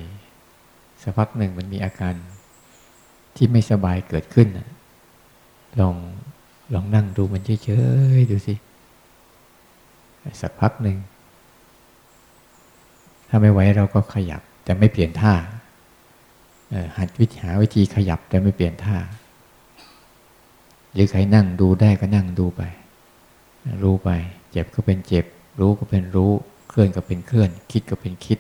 [1.03, 2.15] สักพักหนึ่งมันมีอาการ
[3.37, 4.49] ที่ไม่สบายเกิดขึ้น
[5.81, 5.97] ลอง
[6.75, 7.71] ลองนั่งดูมันเฉ
[8.17, 8.55] ยๆดูสิ
[10.41, 10.99] สักพักหนึ่ง
[13.29, 15.35] ถ้าไม่ไหวเราก็ขยับแต่ไม่เปลี่ยนท่า
[16.99, 18.97] หัดวิธีหาวิธีขยับแต่ไม่เปลี่ยนท่า
[20.93, 22.63] หรือใครนั่งดูได้ก็นั่งดูไป
[23.83, 24.11] รู้ไป
[24.51, 25.25] เจ็บก็เป็นเจ็บ
[25.61, 26.33] รู้ก็เป็นรู้
[26.69, 28.39] เคลื่อนก็เป็นเคลื่อน คิดก็เป็นคิด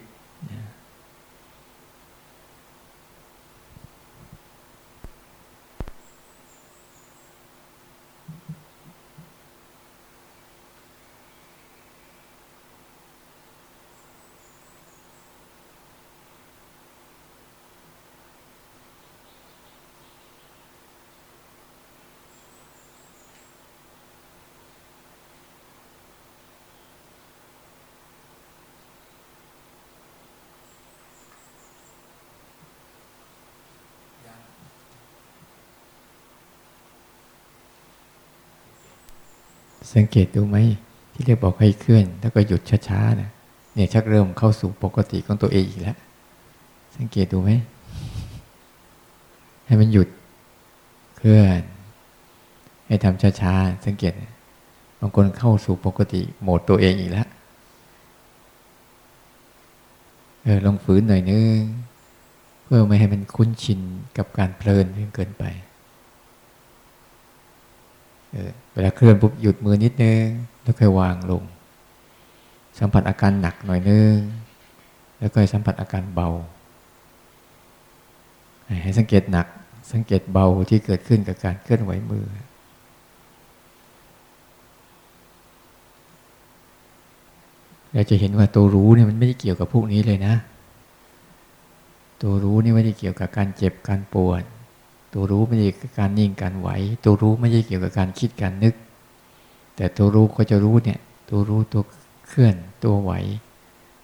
[39.94, 40.56] สังเกตดูไหม
[41.12, 43.30] ที่เรียกบอกให้เคลื่อน แล้วก็หยุดช้าๆนะ
[43.74, 45.96] เนี่ยชักเริ่มเข้าสู่ปกติของตัวเองอีกแล้ว
[46.96, 47.50] สังเกตดูไหม
[49.66, 50.08] ให้มันหยุด
[51.16, 51.62] เคลื่อน
[52.86, 54.12] ให้ทำช้าๆสังเกต
[55.00, 57.28] บางคนเข้าสู่ปกติโหมดตัวเองอีกแล้ว
[60.44, 61.58] เออลองฝืนหน่อยนึง
[62.62, 63.80] เพื่อไม่ให้มันคุ้นชิน
[64.16, 65.44] กับการเพลินเกินไป
[68.72, 70.24] เวลาเคลื่อนปุ๊บหยุดมือนิดนึง
[70.62, 71.42] แล้วค่อยวางลง
[72.78, 74.14] สัมผัสอาการหนักหน่อยนึง
[75.18, 76.28] แล้วก็สัมผัสอาการเบา
[78.82, 79.46] ให้สังเกตหนัก
[79.92, 82.26] สังเกตเบาที่เกิดขึ้นกับการเคลื่อนไหวมือ
[87.92, 90.34] เราจะเห็นว่าตัวรู้เนี่ยมันไม่ได้เกี่ยวกับพวกนี้เลยนะ
[92.22, 94.42] ตัวรู้นี่ไม่ได้เกี่ยวกับการเจ็บการปวด
[95.12, 96.68] ตัวรู้ไม่ใช่การนิ่งการไหว
[97.04, 98.74] ตัวรู้ไม่ใช่เกี่ยวกับการคิดการนึก
[99.76, 101.82] แต่ตัวรู้ก็จะรู้เนี่ย ตัวรู้ตัว
[102.28, 102.54] เคลื่อน
[102.84, 103.12] ตัวไหว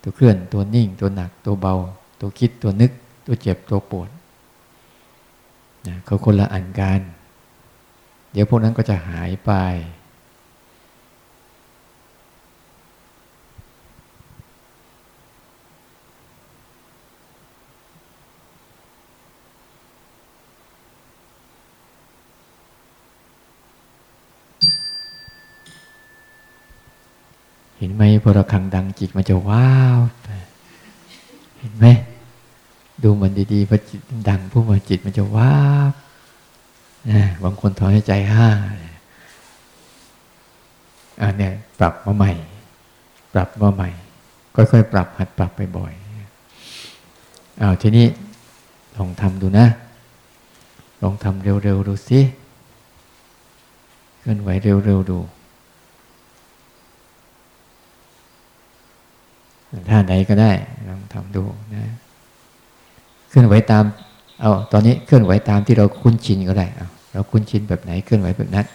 [0.03, 1.75] ตัวเคลื่อน ตัวนิ่ง ตัวหนัก ตัวเบา
[2.21, 2.93] ตัวคิดตัวนึก
[3.27, 4.09] ตัวเจ็บตัวปวด
[5.87, 7.01] นะเขาคนละอันกัน
[8.33, 9.53] เดี๋ยวพวกนั้นก็จะหายไป
[27.79, 29.99] เห็นไหมพอระฆังดังจิตมันจะว้าว
[31.59, 31.87] เห็นไหม
[33.03, 35.57] ดูมันดีๆพอจิตดังพวกมันจิตมันจะว้า
[35.87, 35.89] ว
[37.43, 38.49] บางคนถอนใจห้า
[41.23, 42.33] อันเนี้ยปรับมาใหม่
[43.35, 43.89] ปรับมาใหม่
[44.55, 45.93] ค่อยๆปรับหัดปรับไปบ่อย
[47.61, 48.07] อ้าวทีนี้
[48.97, 49.67] ลองทำดูนะ
[51.03, 52.21] ลองทำเร็วๆดูสิ
[54.19, 55.19] เคลื่อนไหวเร็วๆดู
[59.89, 60.53] ท่าใดก็ได้
[60.89, 61.45] ลองทำดู
[61.75, 61.85] นะ
[63.29, 63.85] เคลื่อนไหวตาม
[64.41, 68.67] เอาตอนนี้เคลื่อนไหวตามที่เราคุ้นชินก็ได้เอาเราคุ้นชินแบบไหนเคลื่อนไหวแบบนั้น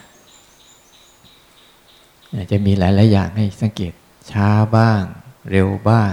[2.50, 3.92] จะมีหลายๆอย่างให้สังเกต
[4.30, 5.02] ช้าบ้าง
[5.50, 6.12] เร็วบ้าง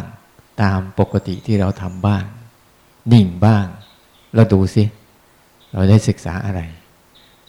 [0.62, 2.24] ตามปกติที่เราทำบ้าง
[3.12, 3.66] นิ่งบ้าง
[4.36, 4.84] เราดูสิ
[5.74, 6.62] เราได้ศึกษาอะไร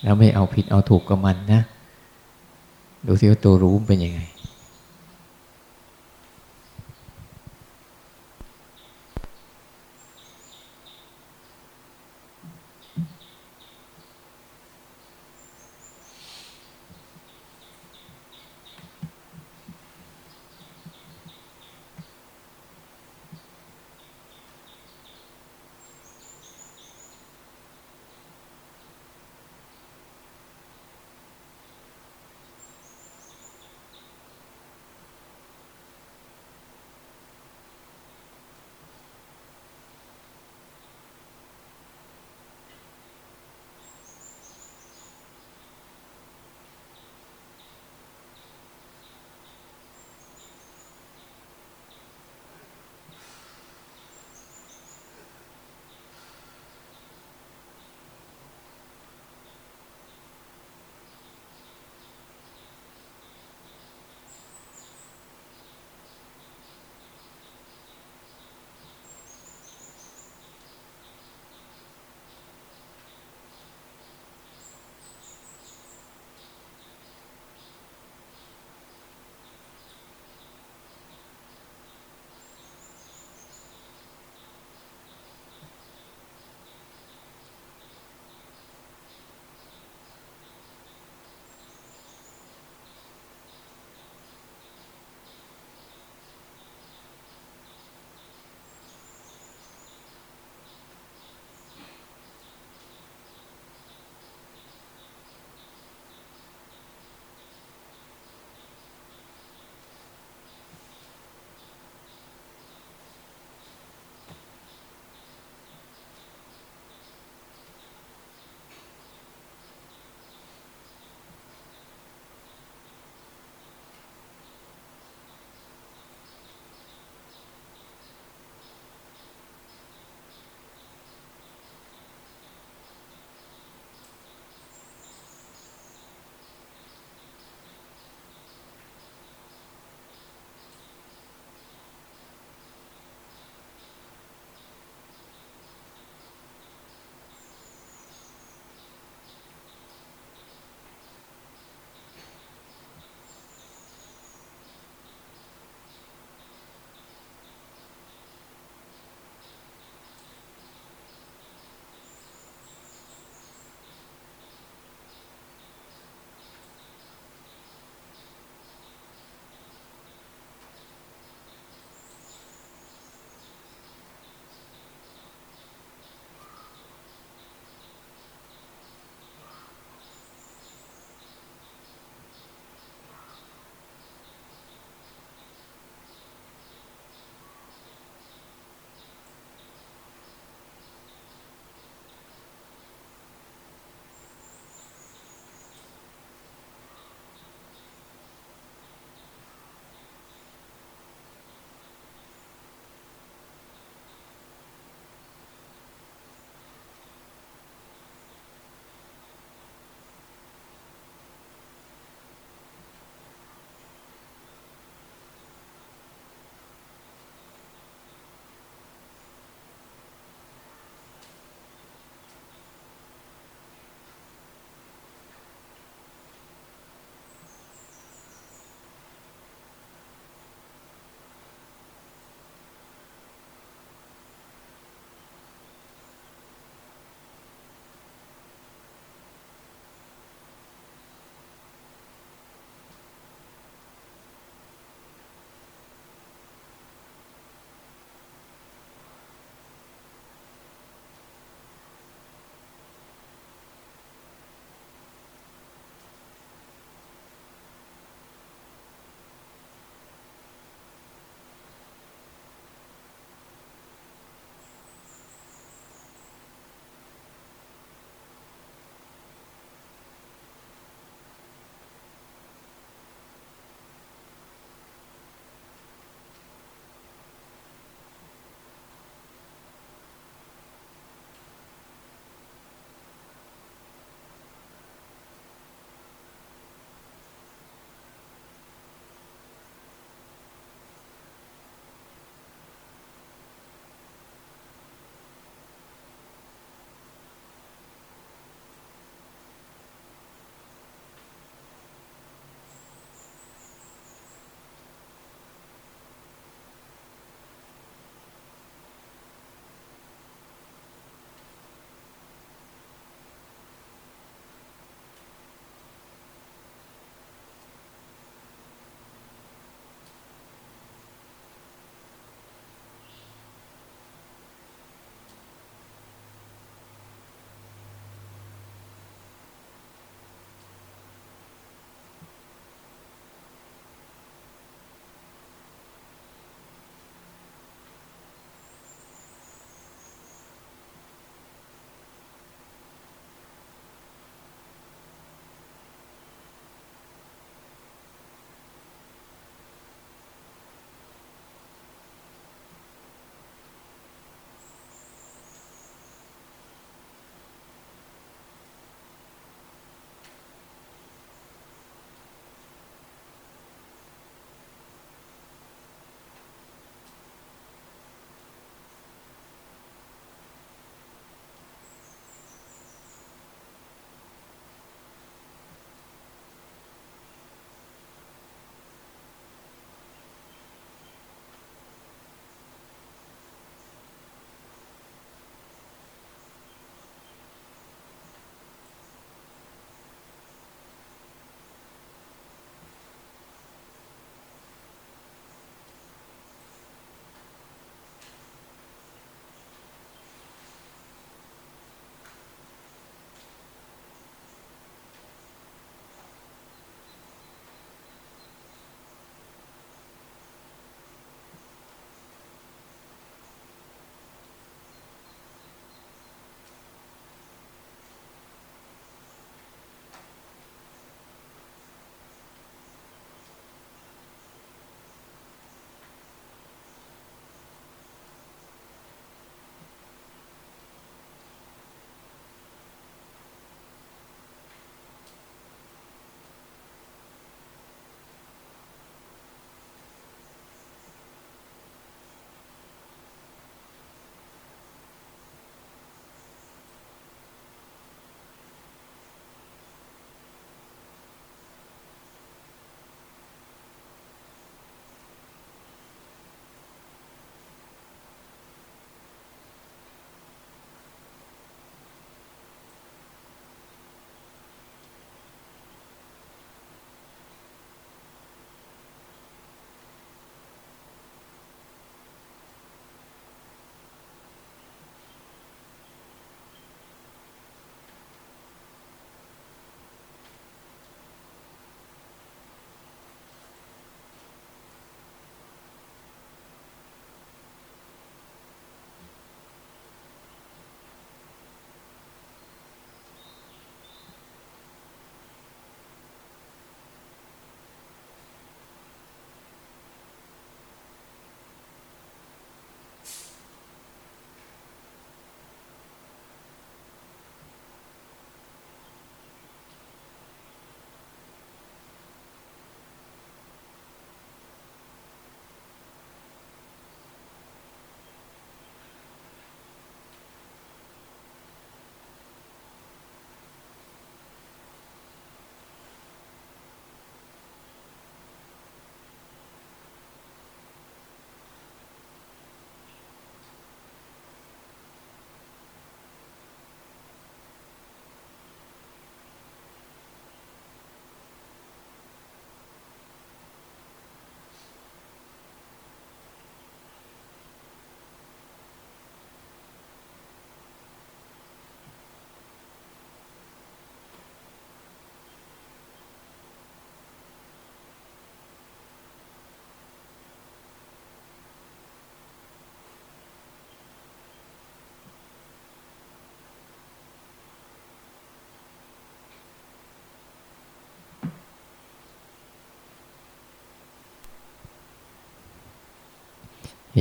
[0.03, 1.63] แล้วไม่เอาผิดเอาถูกกับมันนะ
[3.07, 4.21] ดูสิว่าตัวรู้เป็นยังไง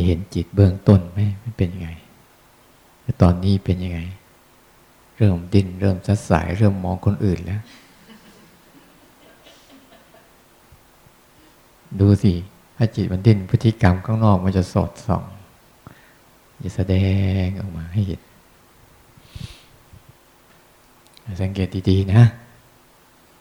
[0.06, 1.89] เห็นจิตเบื้องต้นไหมมันเป็นยังไง
[3.02, 4.00] แต่ตอนนี้เป็นยังไง
[5.18, 7.62] เริ่มดิ้นเริ่มสัดสาย เริ่มมองคนอื่นแล้ว
[12.00, 12.34] ดูสิ
[12.78, 15.24] ถ้าจิตมันดิ้นพฤติกรรมข้างนอกมันจะสอดส่อง
[16.64, 16.96] จะแสด
[17.46, 18.22] งออกมาให้เห็น
[21.41, 22.24] สังเกตดีๆนะ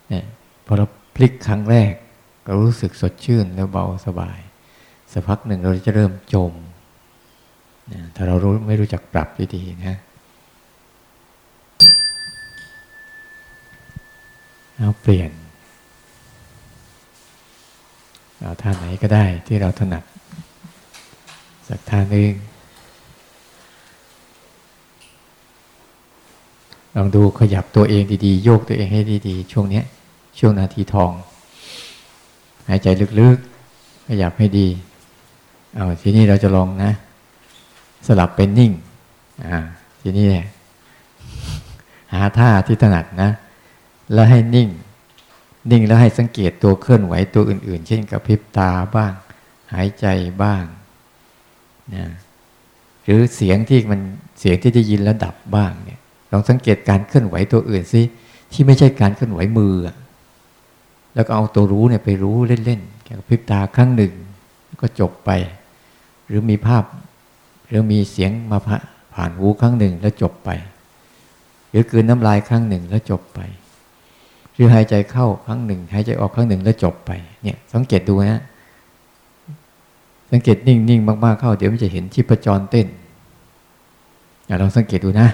[0.09, 0.24] เนี่ย
[0.65, 1.93] พอเราพลิกครั้งแรก
[2.47, 4.39] ก็รู้สึกสดชื่นแล้วเบาสบาย
[5.12, 6.53] สักพักหนึ่งเราจะเริ่มจม
[7.93, 9.97] นะถ้าเรารู้ไม่รู้จักปรับดีๆนะ
[14.77, 15.31] เอาเปลี่ยน
[18.39, 20.05] เอาท่าไหนก็ได้ที่เราถนัด
[21.69, 22.32] สักท่านึง
[26.97, 29.82] ลองดูขยับตัวเองดีๆ โยกตัวเองให้ดีๆ ช่วงนี้
[30.39, 31.12] ช่วงนาทีทอง
[32.69, 32.87] หายใจ
[33.20, 34.69] ลึกๆ ขยับให้ดี
[35.75, 36.93] เอาทีนี้เราจะลองนะ
[38.07, 38.73] สลับเป็นนิ่ง
[39.47, 39.59] อ่า
[40.03, 40.47] ทีนี้เนี่ย
[42.13, 43.31] หาท่าที่ถนัดนะ
[44.13, 44.69] แล้วให้นิ่ง
[45.71, 49.13] นิ่งแล้วให้สังเกตตัวเคลื่อนไหวตัวอื่น ๆ เช่นกับพริบตาบ้าง
[49.73, 50.07] หายใจ
[50.43, 50.65] บ้าง
[51.95, 52.05] นะ
[53.05, 54.01] หรือเสียงที่มัน
[54.41, 55.99] เสียงที่ได้ยินแล้วดับบ้างเนี่ย
[56.33, 58.03] ลองสังเกตการเคลื่อนไหวตัวอื่นสิ
[58.53, 59.75] ที่ไม่ใช่การเคลื่อนไหวมือ
[61.15, 64.13] แล้วก็เอาตัวรู้เนี่ยไปรู้เล่นๆแค่พริบตาครั้งหนึ่ง
[64.81, 65.31] ก็จบไป
[66.31, 66.85] หรือมีภาพ
[67.69, 68.59] หรือมีเสียงมา
[69.15, 70.51] ผ่านหูครั้งหนึ่งแล้วจบไป
[71.70, 73.40] หรือกืนน้ำลายครั้งหนึ่งแล้วจบไป
[74.55, 77.11] หรือหายใจเข้าครั้งหนึ่งหายใจออกครั้งหนึ่งแล้วจบไป
[77.43, 78.43] เนี่ยสังเกตดูนะ
[80.31, 82.86] สังเกตนิ่งๆมากๆเข้า เดี๋ยวมันจะเห็นชีพจรเต้น
[84.61, 85.28] ลองสังเกตดูนะ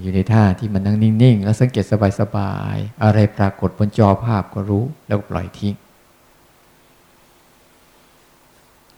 [0.00, 1.84] อยู่ในท่าที่มันนั่งนิ่งๆ แล้วสังเกต
[2.20, 5.74] สบายๆ อะไรปรากฏบนจอภาพก็รู้แล้วปล่อยทิ้ง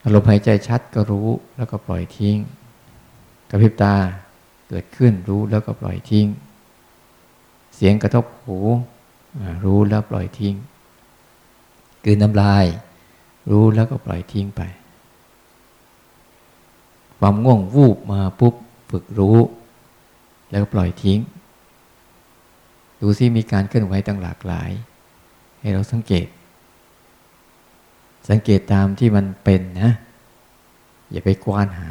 [0.05, 2.37] อารมณ์หายใจชัดก็รู้แล้วก็ปล่อยทิ้ง
[3.51, 3.95] กระพริบตา
[4.69, 6.27] เกิดขึ้นรู้แล้วก็ปล่อยทิ้ง
[7.75, 8.59] เสียงกระทบหู
[9.65, 10.55] รู้แล้วปล่อยทิ้ง
[12.05, 12.65] กืนน้ำลาย
[13.51, 14.63] รู้แล้วก็ปล่อยทิ้งไป
[17.19, 18.55] ความง่วงวูบมาปุ๊บ
[18.91, 19.39] ฝึกรู้
[20.51, 21.19] แล้วก็ปล่อยทิ้ง
[23.01, 24.71] ดูซิมีการเคลื่อนไหวต่างหลากหลาย
[25.61, 26.27] ให้เราสังเกต
[28.29, 29.91] สังเกตตามที่มันเป็นนะ
[31.11, 31.91] อย่าไปกวานหา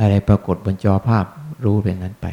[0.00, 1.24] อะไรปรากฏบนจอภาพ
[1.64, 2.26] รู้เป็นนั้นไป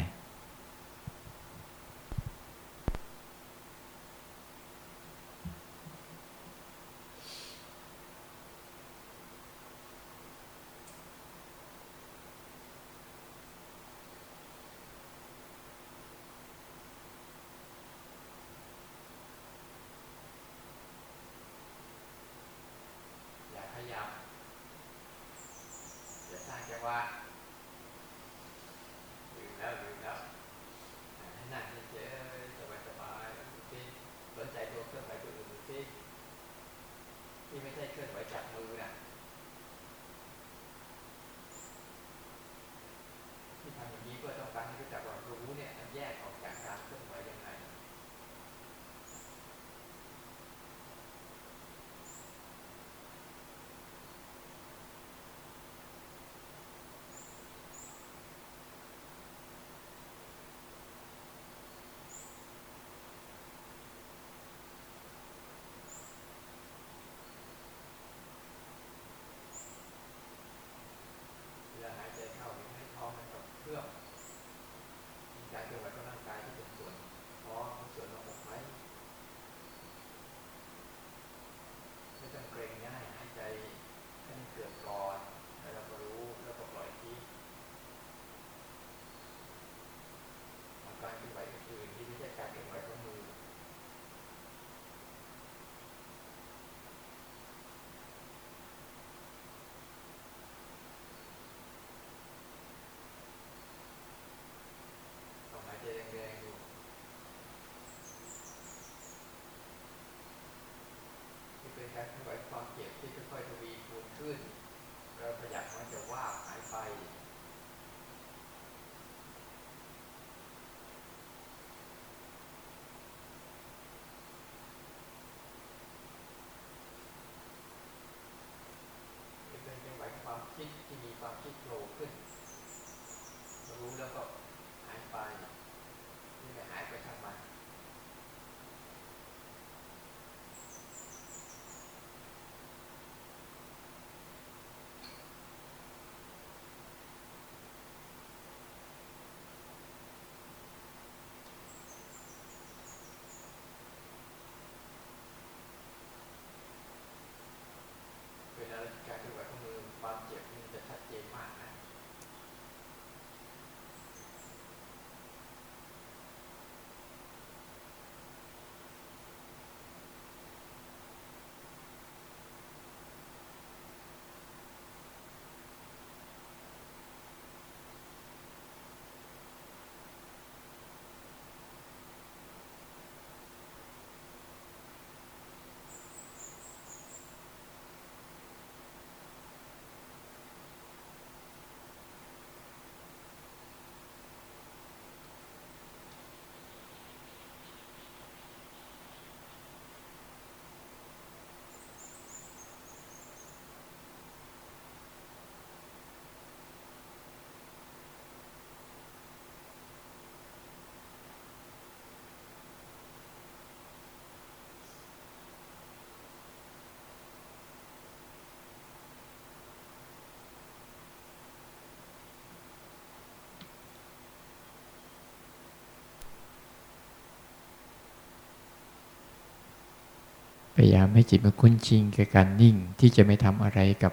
[230.84, 234.12] ยายามให้จิตมันคุ้นชินกับการนิ่งที่จะไม่ทำอะไรกับ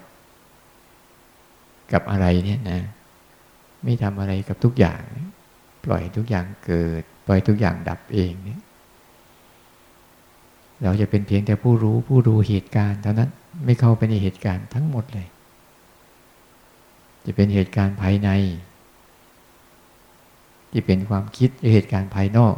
[1.93, 2.81] กับอะไรเนี่ยนะ
[3.83, 5.01] ไม่ทำอะไรกับทุกอย่าง
[5.85, 8.61] ปล่อยทุกอย่างเกิด ปล่อยทุกอย่างดับเองเนี่ย
[10.83, 13.29] เราจะเป็นเพียงแต่ผู้รู้ผู้ดูเหตุการณ์เท่านั้น
[13.65, 15.27] ไม่เข้าไปในเหตุการณ์ทั้งหมดเลย
[17.25, 18.29] จะเป็นเหตุการณ์ภายใน
[20.71, 22.55] ที่เป็นความคิดหรือเหตุการณ์ภายนอก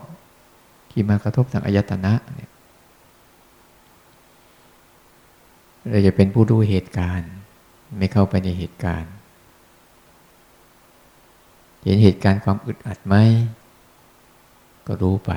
[0.91, 2.49] ที่มากระทบทางอายตนะเนี่ย
[5.88, 7.31] เราจะเป็นผู้ดูเหตุการณ์
[7.97, 9.11] ไม่เข้าไปในเหตุการณ์
[11.84, 13.15] เห็นเหตุการณ์ความอึดอัดไหม
[14.88, 15.31] ก็รู้ไป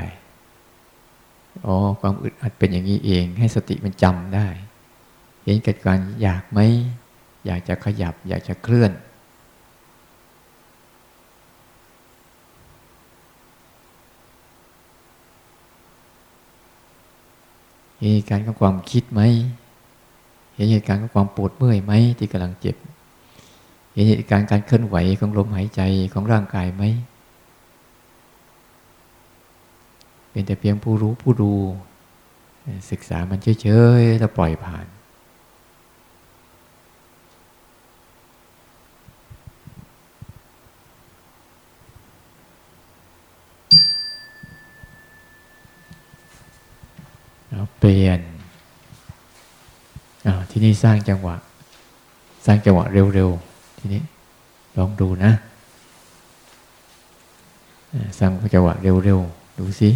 [1.67, 4.49] อ๋อความอึดอัดเป็นอย่างนี้เอง ให้สติมันจำได้
[5.45, 6.61] เห็นเกิดการอยากไหม
[7.47, 8.93] อยากจะขยับ อยากจะเคลื่อน
[17.99, 19.21] เห็นเหตุการณ์ของความคิดไหม
[20.55, 22.77] เห็นเหตุการณ์ของความปวดเมื่อยไหมที่กำลังเจ็บ
[23.93, 25.81] เห็นเหตุการณ์การเคลื่อนไหวของลมหายใจ
[26.13, 26.83] ของร่างกายไหม
[30.31, 31.53] เป็นแต่เพียงผู้รู้ผู้ดู
[32.91, 33.69] ศึกษามันเฉ
[34.01, 34.87] ยๆแล้วปล่อยผ่าน
[47.79, 48.21] เปลี่ยน
[50.51, 51.37] ที่นี่สร้างจังหวะ
[52.47, 54.03] สร้างจังหวะเร็วๆ ทีนี้
[54.79, 55.33] ลองดูนะ
[58.19, 59.91] สร้างจังหวะเร็วๆ ดูสิ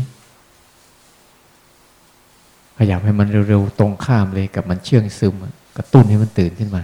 [2.78, 5.35] ขยับให้มันเร็วๆ ตรงข้ามเลยกับมันเชื่องซึม
[5.77, 6.82] กระตุ้นให้มันตื่นขึ้นมา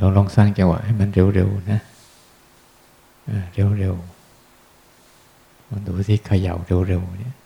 [0.00, 1.80] เราลองสร้างจังหวะให้มันเร็วๆนะ
[3.54, 6.54] เร็วๆมันดูที่เขย่า
[6.88, 7.36] เร็วๆเนี่ย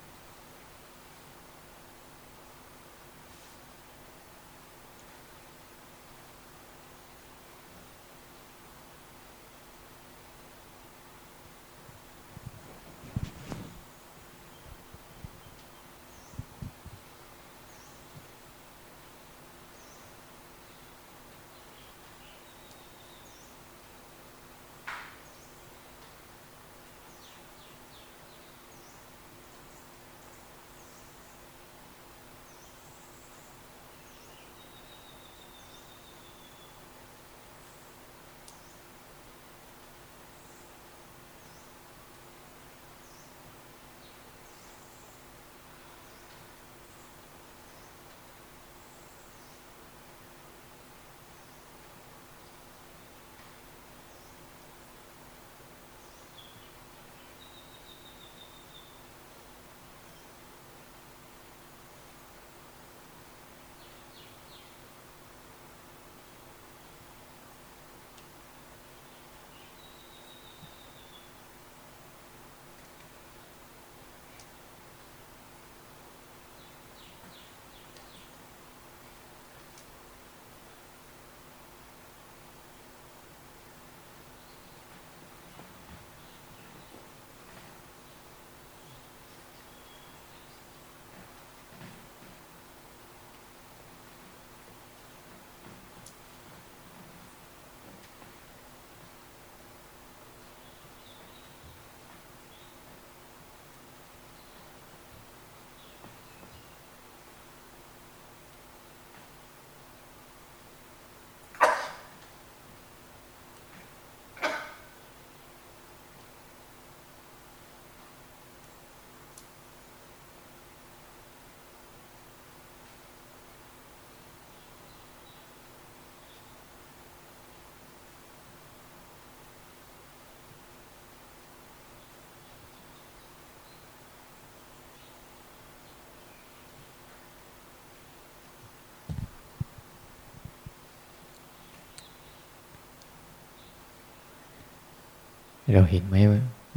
[145.73, 146.17] เราเห็นไหม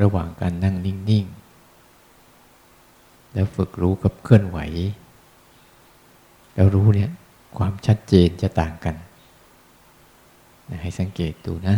[0.01, 1.25] ระหว่างการนั่งนิ่ง
[2.49, 4.59] ๆ แล้วฝึกรู้กับเคลื่อนไหว
[6.53, 7.11] แล้วรู้เนี่ย
[7.57, 8.95] ความชัดเจนจะต่างกัน
[10.69, 11.75] นะให้สังเกตดูนะ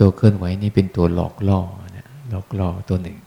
[0.00, 1.60] ตัวเคลื่อนไหวนี่เป็นตัวหลอกล่อ
[1.96, 3.18] นะหลอกล่อตัวหนึ่ง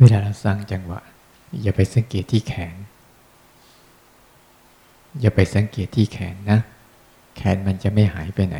[0.00, 1.00] เวลาเราสร้างจังหวะ
[1.62, 2.76] อย่าไปสังเกตที่แขน
[5.20, 6.60] อย่าไปสังเกตที่แขนนะ
[7.36, 8.56] แขนมันจะไม่หายไปไหน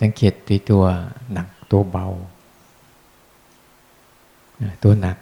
[0.00, 0.84] สังเกตตัวตัว
[1.32, 2.08] หนักตัวเบา
[4.82, 5.16] ตัวหนัก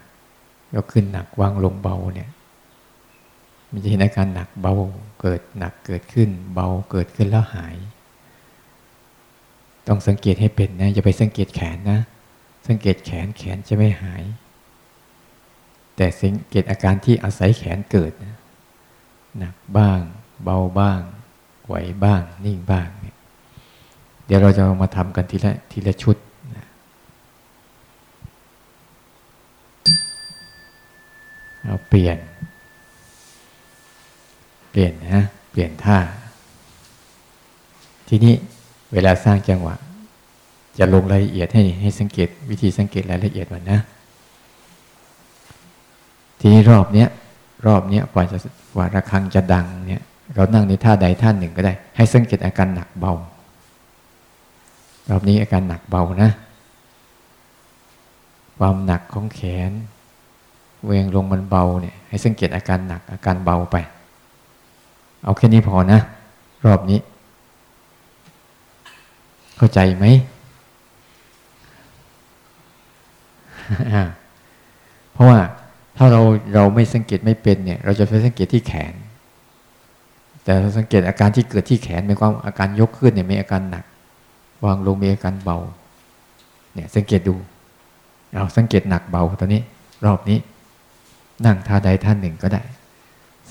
[0.75, 2.31] ก็ขึ้นหนักวางลงเบาเนี่ย
[3.71, 4.73] มันจะเห็นอาการหนักเบา
[5.21, 7.77] เกิดหนักเกิดขึ้น เบาเกิดขึ้นแล้วหาย
[9.87, 12.01] ต้องสังเกตให้เป็นนะอย่าไปสังเกตแขนนะ
[12.69, 14.25] สังเกตแขนแขนจะไม่หาย
[15.97, 18.37] แต่สังเกตอาการที่อาศัยแขนเกิดนะ
[19.39, 20.01] หนักบ้าง
[20.45, 21.01] เบาบ้าง
[21.67, 21.75] ไหว
[22.05, 23.17] บ้าง นิ่งบ้างเนี่ย
[24.27, 26.17] เดี๋ยวเราจะมาทำกันทีละทีละชุด
[26.57, 26.67] นะ
[31.65, 32.19] เอาเปลี่ยน
[34.71, 35.99] เปลี่ยนนะ เปลี่ยนท่า
[38.09, 38.35] ทีนี้
[38.93, 39.77] เวลาสร้างจังหวะ
[40.79, 43.81] จะลงรายละเอียดให้ให้สังเกตวิธีสังเกตรายละเอียดมันนะ
[46.41, 47.09] ทีนี้รอบเนี้ย
[47.67, 48.39] รอบเนี้ยกว่าจะ
[48.75, 50.03] กว่าระฆังจะดังเนี่ย
[50.35, 53.13] เรานั่งในท่าใดท่าหนึ่งก็ได้ ให้สังเกตอาการหนักเบา
[55.11, 56.31] รอบนี้อาการหนักเบานะ
[58.59, 59.41] ความหนักของแข
[59.71, 59.73] น
[60.87, 63.77] เวงลงมันเบาเนี่ย ให้สังเกตอาการหนักอาการเบาไป
[65.25, 66.01] เอาแค่นี้พอนะ
[66.67, 66.99] รอบนี้
[69.57, 70.05] เข้าใจไหม
[75.13, 75.39] เพราะว่า
[75.97, 76.21] ถ้าเรา
[76.55, 78.95] เราไม่สังเกตไม่เป็นเนี่ย เราจะไปสังเกตที่แขน
[80.45, 83.85] แต่เราสังเกตอาการที่เกิดที่แขนหมายความอาการยกขึ้นเนี่ยมีอาการหนัก
[84.65, 85.59] วางลงมีอาการเบา
[86.75, 87.35] เนี่ยสังเกตดู
[88.35, 89.63] เราสังเกตหนักเบาตอนนี้
[90.05, 90.39] รอบนี้
[91.45, 92.63] นั่งท่าใดท่าหนึ่งก็ได้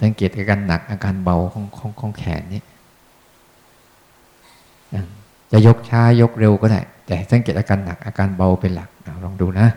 [0.01, 2.61] สังเกตอาการหนักอาการเบาของของของแขนนี่
[5.51, 8.89] จะยกช้ายกเร็วก็ได้ แต่สังเกตอาการหนักอาการเบาเป็นหลัก
[9.23, 9.67] ลองดูนะ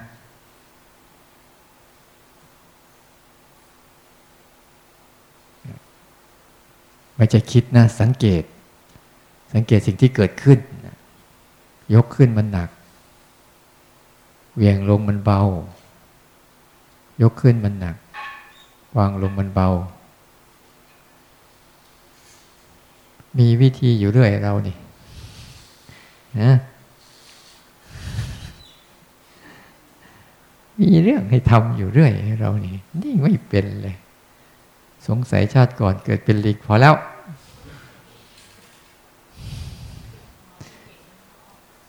[7.21, 8.45] ไม่จะคิดนะ สังเกต
[9.53, 10.59] สังเกตสิ่งที่เกิดขึ้น
[11.95, 12.69] ยกขึ้นมันหนัก
[14.57, 15.41] เวียงลงมันเบา
[17.23, 17.97] ยกขึ้นมันหนัก
[18.97, 19.69] วางลงมันเบา
[23.39, 24.77] มีวิธีอยู่เรื่อยเรานี่
[26.41, 26.53] นะ
[30.79, 33.97] มีเรื่องให้ทำอยู่เรื่อยเรานี่ นี่ไม่เป็นเลย
[35.11, 36.95] สงสัยชาติก่อนเกิดเป็นลิงพอแล้ว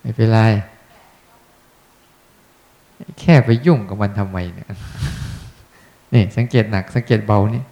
[0.01, 0.39] ไม่เป็นไร
[3.19, 4.67] แค่ไปยุ่งกับมันทำไมเนี่ย
[6.13, 7.63] นี่สังเกตหนัก สังเกตเบานี่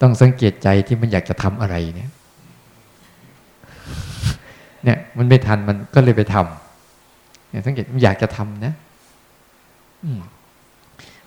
[0.00, 2.10] ต้องสังเกตใจที่มันอยากจะทำอะไรเนี่ย
[4.84, 8.72] เนี่ย มันไม่ทันมันก็เลยไปทำเนี่ยสังเกตมันอยากจะทำนะ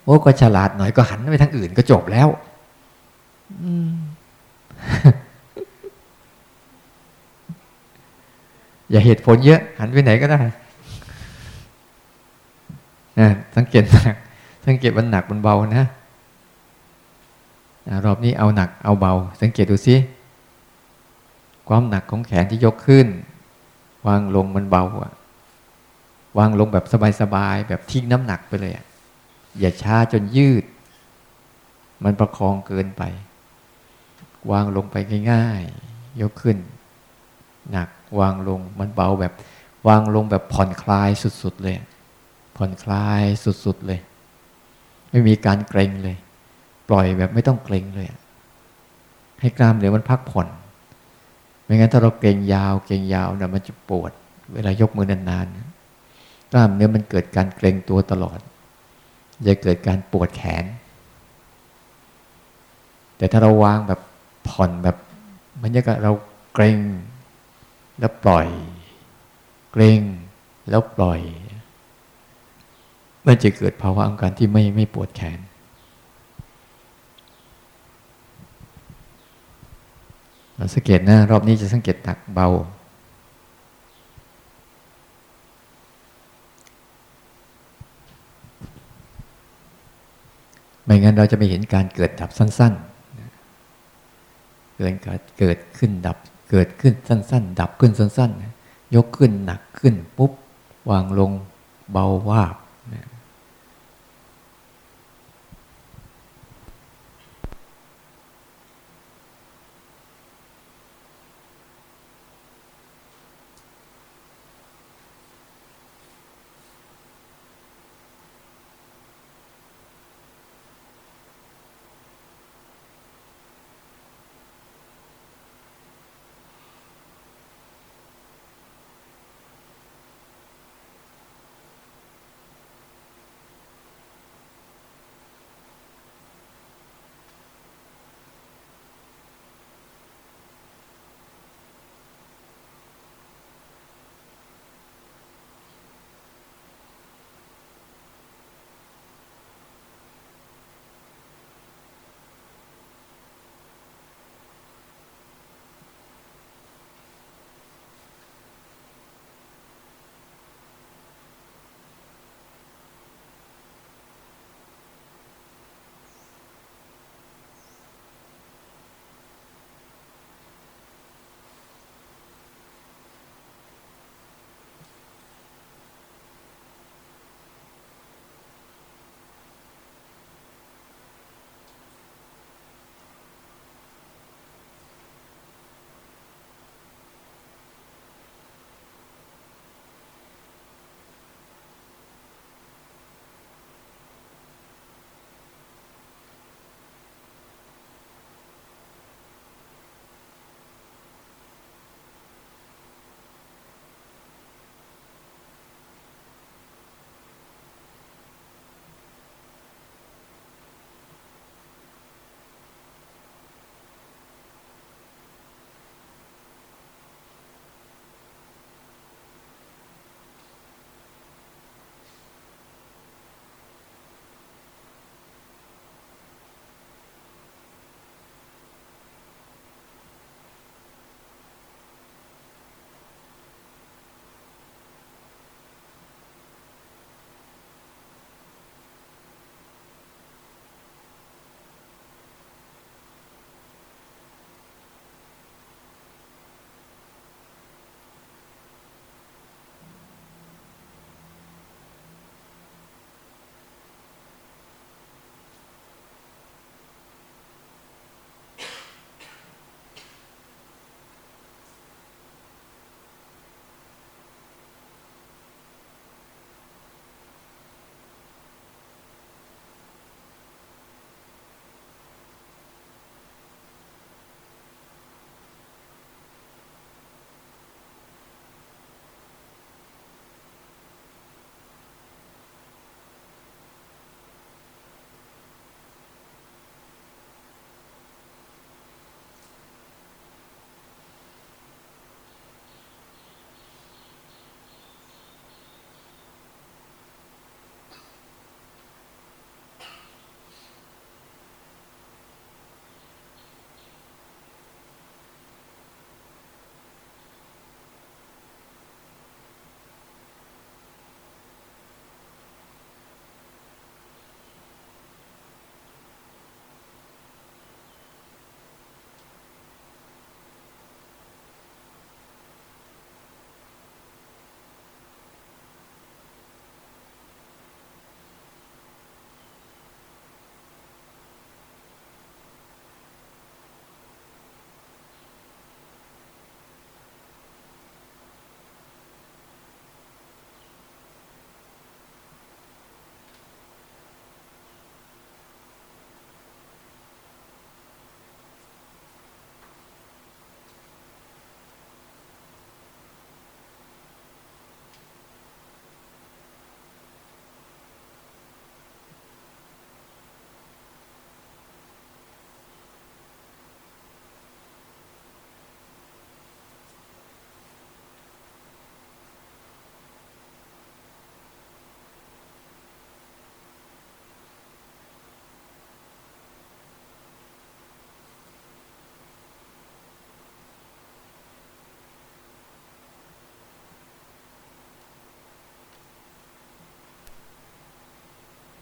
[0.03, 2.28] โอ้ก็ฉลาดหน่อยก็หันไปทางอื่นก็จบแล้ว
[8.90, 10.40] อย่าเหตุผลเยอะ หันไปไหนก็ได้
[13.20, 14.16] นะสังเกตหนัก
[14.66, 15.86] สังเกตมันหนักมันเบานะ
[18.06, 19.96] รอบนี้เอาหนักเอาเบา สังเกตดูซิ
[21.68, 23.08] ความหนักของแขนที่ยกขึ้น
[24.08, 25.14] วางลงมันเบาอะ
[26.38, 26.86] วางลงแบบ
[27.22, 28.86] สบายๆแบบทิ้งน้ำหนักไปเลยอะ
[29.60, 30.64] อย่าช้าจนยืด
[32.04, 33.04] มันประคองเกินไป
[34.52, 34.96] วางลงไป
[35.32, 36.58] ง่ายๆ ยกขึ้น
[37.72, 37.90] หนัก
[38.20, 39.34] วางลงมันเบาแบบ
[39.88, 41.10] วางลงแบบผ่อนคลาย
[41.44, 41.76] สุดๆเลย
[42.58, 43.24] ผ่อนคลาย
[43.66, 44.00] สุดๆเลย
[45.12, 46.18] ไม่มีการเกรงเลย
[46.90, 48.08] ปล่อยแบบไม่ต้องเกรงเลย
[49.42, 50.48] ให้กล้ามเนื้อมันพักผ่อน
[51.64, 54.12] ไม่งั้นถ้าเราเกรงยาว เกรงยาวนะมันจะปวด
[54.54, 58.40] เวลายกมือนานๆ กล้ามเนื้อมันเกิดการเกรงตัวตลอด
[59.48, 60.66] จะเกิดการปวดแขน
[63.18, 64.00] แต่ถ้าเราวางแบบ
[64.48, 64.98] ผ่อนแบบ
[65.62, 66.12] มันจะเรา
[66.54, 66.78] เกรง
[68.00, 68.48] แล้วปล่อย
[69.72, 70.02] เกรง
[70.70, 71.20] แล้วปล่อย
[73.26, 75.40] มันจะเกิดภาวะอาการที่ไม่ไม่ปวดแขน
[80.74, 82.48] สังเกตนะรอบนี้จะสังเกตตักเบา
[90.84, 92.95] ไม่งั้นเราจะไม่เห็นการเกิดดับสั้น ๆ
[94.77, 94.88] เกิ
[95.19, 96.18] ดเกิดขึ้นดับ
[96.52, 98.31] เกิดขึ้นสั้น ๆ ดับขึ้นสั้น
[98.64, 100.31] ๆ ยกขึ้นหนักขึ้นปุ๊บ
[100.89, 101.31] วางลง
[101.91, 102.56] เบาวาบ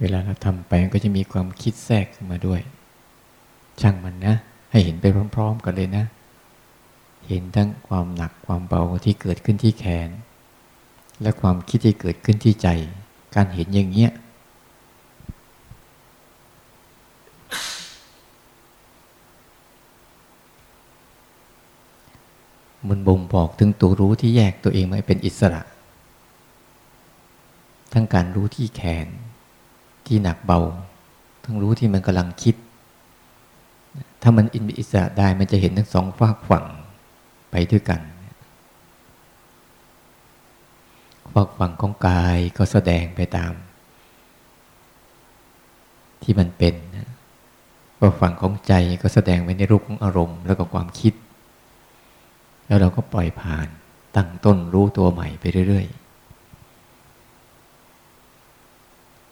[0.06, 2.62] เวลาเราทำไปมันก็จะมีความคิดแทรกขึ้นมาด้วย
[3.82, 4.36] ช่างมันนะ
[4.72, 5.06] ให้เห็นไป
[5.36, 6.06] พร้อม ๆ กันเลยนะ
[7.28, 10.10] เห็นทั้งความหนักความเบาที่เกิดขึ้นที่แขน
[11.22, 12.68] และความคิดที่เกิดขึ้นที่ใจ
[13.36, 14.12] การเห็นอย่างเงี้ย
[22.88, 25.62] มันบ่งบอกถึงตัวรู้ที่แยกตัวเองมาเป็นอิสระ
[27.94, 29.08] ทั้งการรู้ที่แขน
[30.08, 30.60] ที่หนักเบา
[31.44, 32.56] ทั้งรู้ที่มันกำลังคิด
[34.22, 36.66] ถ้ามันอินอิสระได้มันจะเห็นทั้งสองฝากฝั่ง
[37.52, 38.02] ไปด้วยกัน
[41.34, 43.54] ฝากฝั่งของกายก็แสดงไปตาม
[46.24, 46.76] ที่มันเป็น
[48.00, 51.14] ฝากฝั่งของใจก็แสดงไว้ในรูปของอารมณ์ แล้วก็ความคิด
[52.68, 53.68] แล้วเราก็ปล่อยผ่าน
[54.16, 56.03] ตั้งต้นรู้ตัวใหม่ไปเรื่อยๆ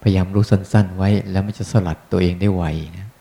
[0.02, 2.64] พยายามรู้สั้น ๆ ไว้แล้วมันจะสลัดตัวเองได้ไว
[2.98, 3.12] นะ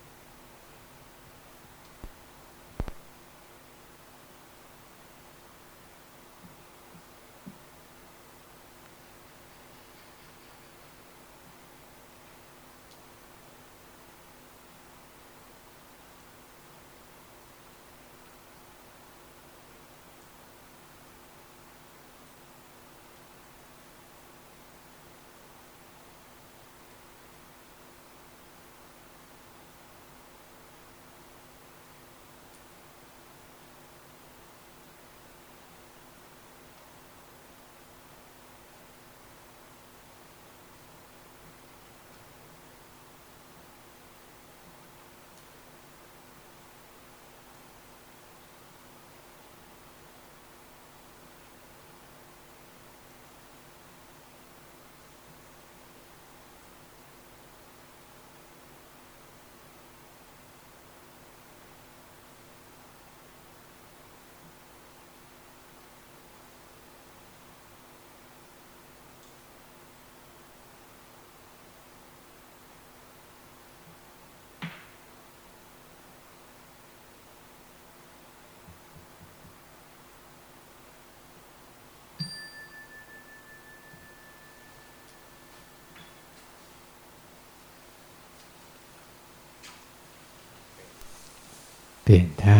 [91.99, 92.58] ป ลี่ยนท่า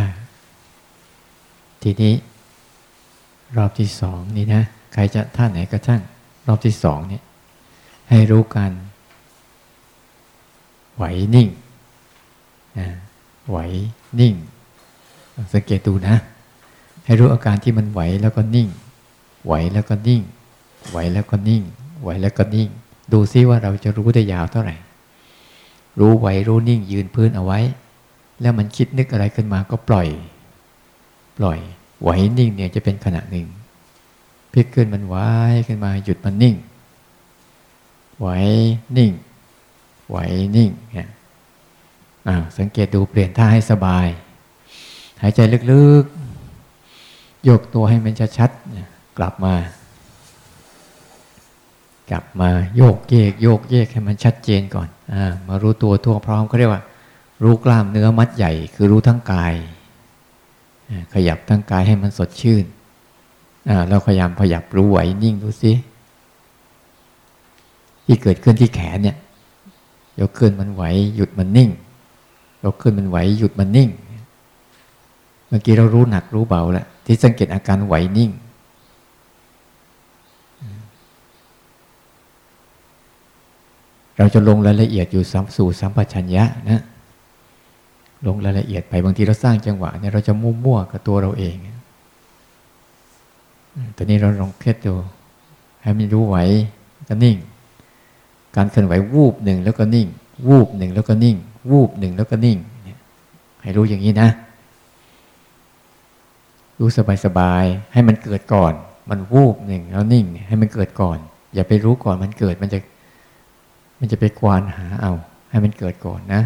[1.83, 2.15] ทีนี้
[3.57, 4.63] รอบที่สองนี่นะ
[4.93, 6.01] ใครจะท่าไหนก็ช่าง
[6.47, 7.23] รอบที่สองเนี่ย
[8.11, 8.73] ให้รู้กัน
[10.97, 11.05] ไหว
[11.35, 11.49] นิ่ง
[12.79, 12.89] นะ
[13.51, 13.59] ไหว
[14.21, 14.35] นิ่ง
[15.53, 16.17] สังเกตดูนะ
[17.05, 18.69] ให้รู้อาการที่มันไหวแล้วก็นิ่ง
[19.47, 20.23] ไหวแล้วก็นิ่ง
[20.91, 21.63] ไหวแล้วก็นิ่ง
[22.03, 22.69] ไหวแล้วก็นิ่ง
[23.13, 24.77] ดูซิว่าเราจะรู้ได้ยาวเท่าไหร่
[25.99, 27.61] รู้ไหวรู้นิ่งยืนพื้นเอาไว้
[28.41, 30.09] แล้วมันคิดนึกอะไรขึ้นมาก็ปล่อย
[31.39, 31.59] ปล่อย
[32.03, 33.47] ไหวนิ่งเนี่ยจะเป็นขณะหนึ่ง
[34.53, 35.17] พลิกขึ้นมันไหว
[35.67, 36.57] ขึ้นมาหยุดมันนิ่ง
[38.19, 38.29] ไหว
[38.97, 39.13] นิ่ง
[40.09, 40.17] ไหว
[40.57, 41.09] นิ่งเนี่ย
[42.59, 44.07] สังเกตดูเปลี่ยนท่าให้สบาย
[45.23, 45.41] หายใจ
[45.73, 49.55] ลึกๆ ยกตัวให้มันชัดๆกลับมา
[52.11, 55.15] กลับมาโยกเยกโยกเยกให้มันชัดเจนก่อนอ
[55.49, 56.83] มารู้ตัวทั่วพร้อมก็เรียกว่า
[57.43, 59.55] รู้กล้ามเนื้อมัดใหญ่ คือรู้ทั้งกาย
[61.15, 62.65] ขยับทั้งกายให้มันสดชื่น
[63.89, 65.73] เราพยายามพยับรู้ไหวนิ่งดูสิ
[68.05, 69.17] ที่เกิดขึ้นที่แขนเนี่ย
[70.21, 70.83] ยกขึ้นมันไหว
[71.17, 71.71] หยุดมันนิ่ง
[72.65, 73.91] ยกขึ้นมันไหวหยุดมันนิ่ง
[75.49, 78.31] เมื่อกี้เรารู้หนักรู้เบาแล้วที่สังเกตอาการไหวนิ่ง
[84.17, 85.23] เราจะลงรายละเอียดอยู่
[85.57, 86.83] สู่สัมปชัญญะนะ
[88.27, 91.57] ลงรายละเอียดไปบางทีเราสร้างจังหวะเนี่ยเราจะมั่วๆกับตัวเราเอง
[93.97, 94.95] ตอนนี้เราลองเคล็ดดู
[95.83, 96.37] ให้มันรู้ไหว
[97.09, 97.37] ก็นิ่ง
[98.57, 100.09] การเคลื่อนไหววูบหนึ่งแล้วก็นิ่ง
[100.49, 101.37] วูบหนึ่งแล้วก็นิ่ง
[101.71, 102.59] วูบหนึ่งแล้วก็นิ่ง
[103.63, 104.29] ให้รู้อย่างนี้นะ
[106.79, 106.89] รู้
[107.25, 108.73] สบายๆให้มันเกิดก่อน
[109.11, 111.19] มันวูบหนึ่งแล้วนิ่ง ให้มันเกิดก่อน
[111.55, 112.79] อย่าไปรู้ก่อนมันเกิดมันจะ
[113.99, 115.13] มันจะไปกวานหาเอา
[115.51, 116.43] ให้มันเกิดก่อนนะ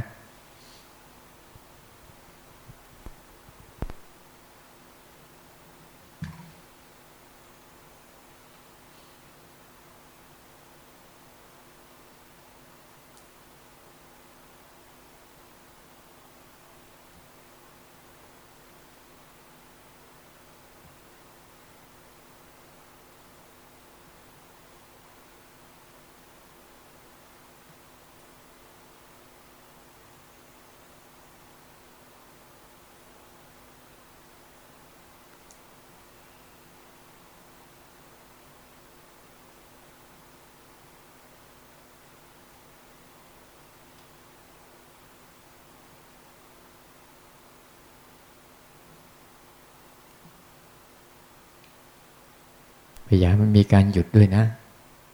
[53.15, 54.45] ยายามมันมีการหยุดด้วยนะ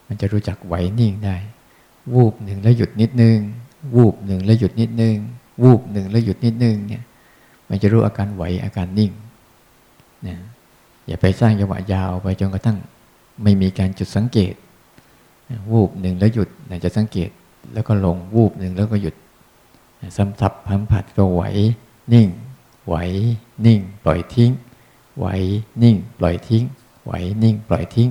[0.09, 1.37] มันจะรู้จักไหวนิ่งได้
[2.15, 3.39] วูบหนึ่งแล้วหยุดนิดนึง
[3.95, 5.17] วูบหนึ่งแล้วหยุดนิดนึง
[5.63, 7.03] วูบหนึ่งแล้วหยุดนิดนึงเนี่ย
[7.69, 9.13] มันจะรู้อาการไหวอาการนิ่ง
[10.27, 10.37] นะ
[11.07, 12.79] อย่าไปสร้างจังหวะยาวไปจนกระทั่ง
[13.43, 14.55] ไม่มีการจุดสังเกต
[15.71, 16.49] วูบหนึ่งแล้วหยุด
[16.85, 17.31] จะสังเกต
[17.73, 19.15] แล้วก็ลงวูบหนึ่งแล้วก็หยุด
[20.17, 21.43] ซ้ำซับพัมผัดก็ไหว
[22.13, 22.29] นิ่ง
[22.87, 22.95] ไหว
[23.67, 24.51] นิ่ง ปล่อยทิ้ง
[25.19, 25.27] ไหว
[25.83, 26.65] นิ่ง ปล่อยทิ้ง
[27.05, 27.13] ไหว
[27.43, 28.09] นิ่งปล่อยทิ้ง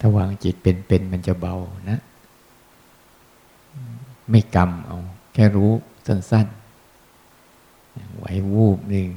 [0.00, 1.54] ถ้าวางจิตเป็นๆมันจะเบา
[1.90, 1.98] นะ
[4.30, 4.98] ไม่กำเอา
[5.34, 5.70] แค่รู้
[6.06, 9.10] สั้นๆไหววูบหนึ่ง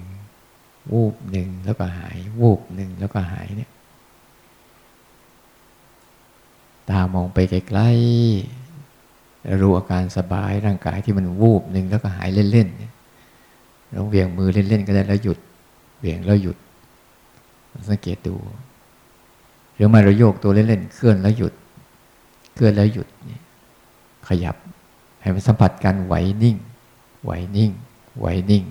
[0.92, 3.72] วูบหนึ่งแล้วก็หาย วูบหนึ่งแล้วก็หายเนี่ย
[6.90, 12.94] ตามองไปไกลๆรู้อาการสบายร่างกายที่มันวูบหนึ่งแล้วก็หายเล่นๆเนี่ย
[13.94, 15.38] ลองเวียงมือเล่นๆก็ได้แล้วหยุด
[16.00, 16.58] เวียงแล้วหยุด
[17.90, 18.36] สังเกตดู
[19.82, 21.54] รือมาเราโยกตัวเล่นๆเคลื่อนแล้วหยุด
[22.54, 23.08] เคลื่อนแล้วหยุด
[24.28, 24.56] ขยับ
[25.22, 26.14] ให้มันสัมผัสการไหว
[26.44, 26.58] นิ่ง
[27.24, 27.72] ไหวนิ่ง
[28.20, 28.64] ไหวนิ่ง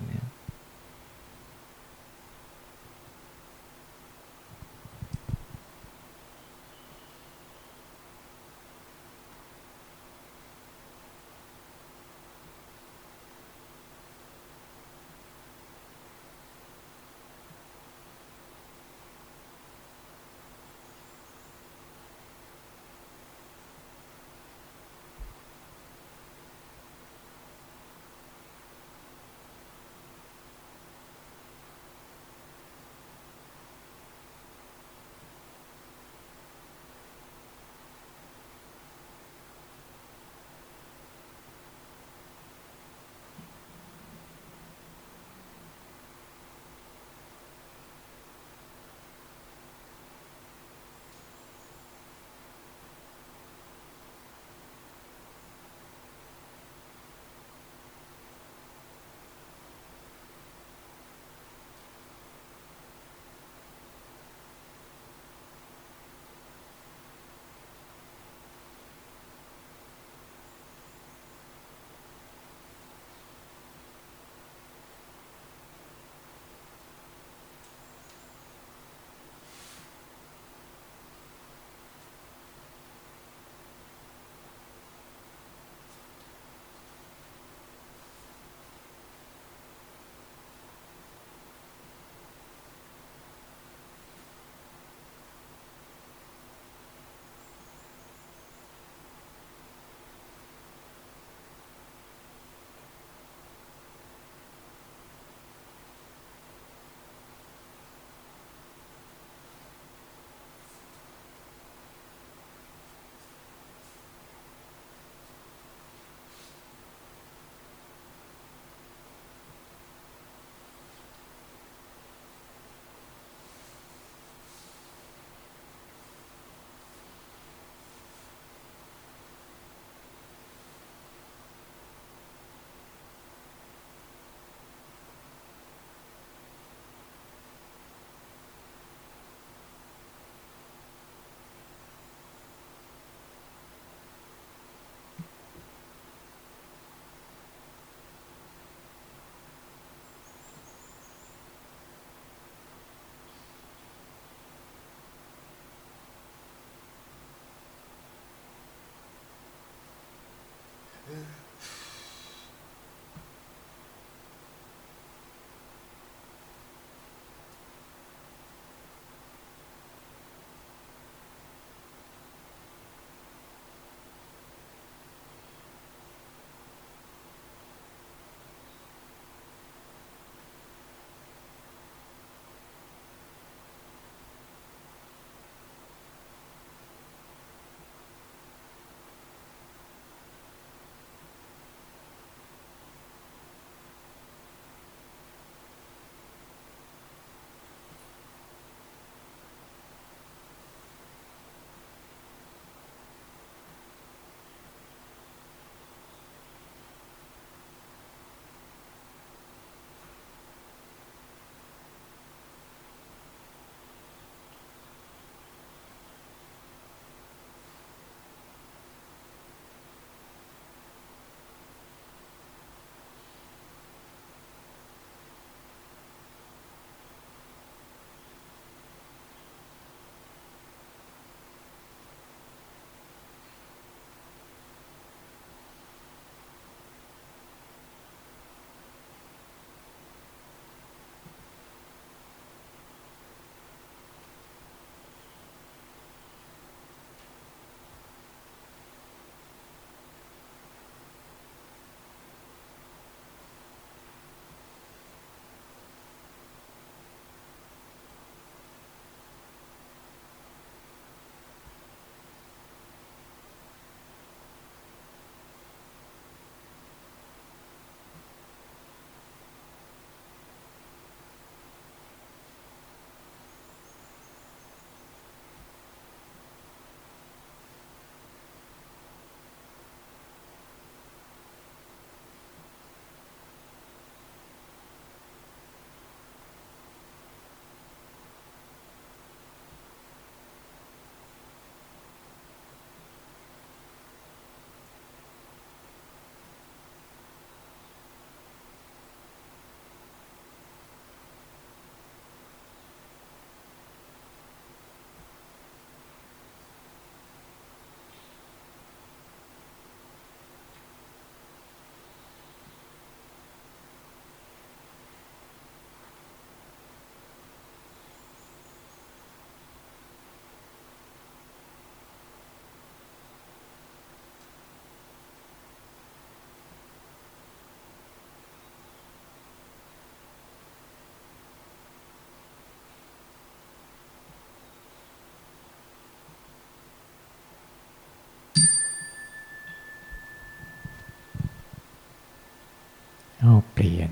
[343.41, 344.11] เอาเปลี่ยน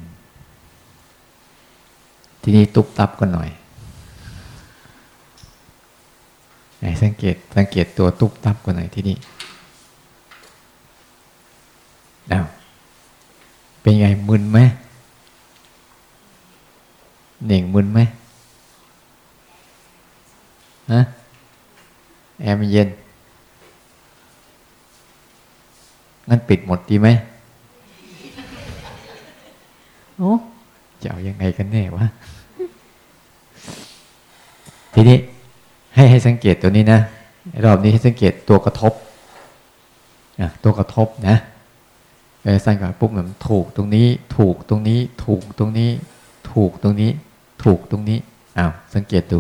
[2.42, 3.50] ทีนี้ตุบตับกันหน่อย
[6.80, 9.18] ไหนสังเกตสังเกตตัวตุบตับกันหน่อยที่นี่
[12.30, 12.40] เอา
[13.82, 14.60] เป็นไงมึนไหม
[17.48, 18.00] หน่งมึนไหม
[20.92, 21.02] ฮะ
[22.42, 22.88] แอร์มันเย็น
[26.30, 27.10] งั้นปิดหมดดีไหม
[30.18, 30.32] โอ้
[31.02, 32.06] จะเอายังไง กันแน่วะ
[34.94, 35.18] ทีนี้
[35.96, 37.00] ให้ให้สังเกตตัวนี้นะ
[37.64, 38.94] รอบนี้ให้สังเกตตัวกระทบ
[40.64, 41.36] ตัวกระทบนะ
[42.44, 44.08] เออสังเกตปุ๊บเหมือนถูกตรงนี้
[44.38, 45.90] ถูกตรงนี้ ถูกตรงนี้
[46.52, 47.12] ถูกตรงนี้
[47.64, 48.20] ถูกตรงนี้
[48.58, 49.40] อ้าวสังเกตดู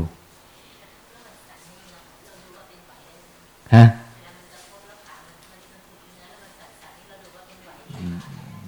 [3.76, 3.86] ฮะ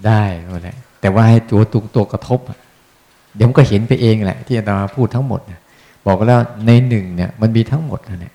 [0.06, 2.40] ได้ก็ได้แต่ว่าให้ตัวตุงตัวกระทบ
[3.36, 5.42] เดี๋ยวมันก็เห็นไปเองแหละ ที่อาตมาพูดทั้งหมด
[6.08, 8.34] บอกแล้วในหนึ่งเนี่ยมันมีทั้งหมดนะเนี่ย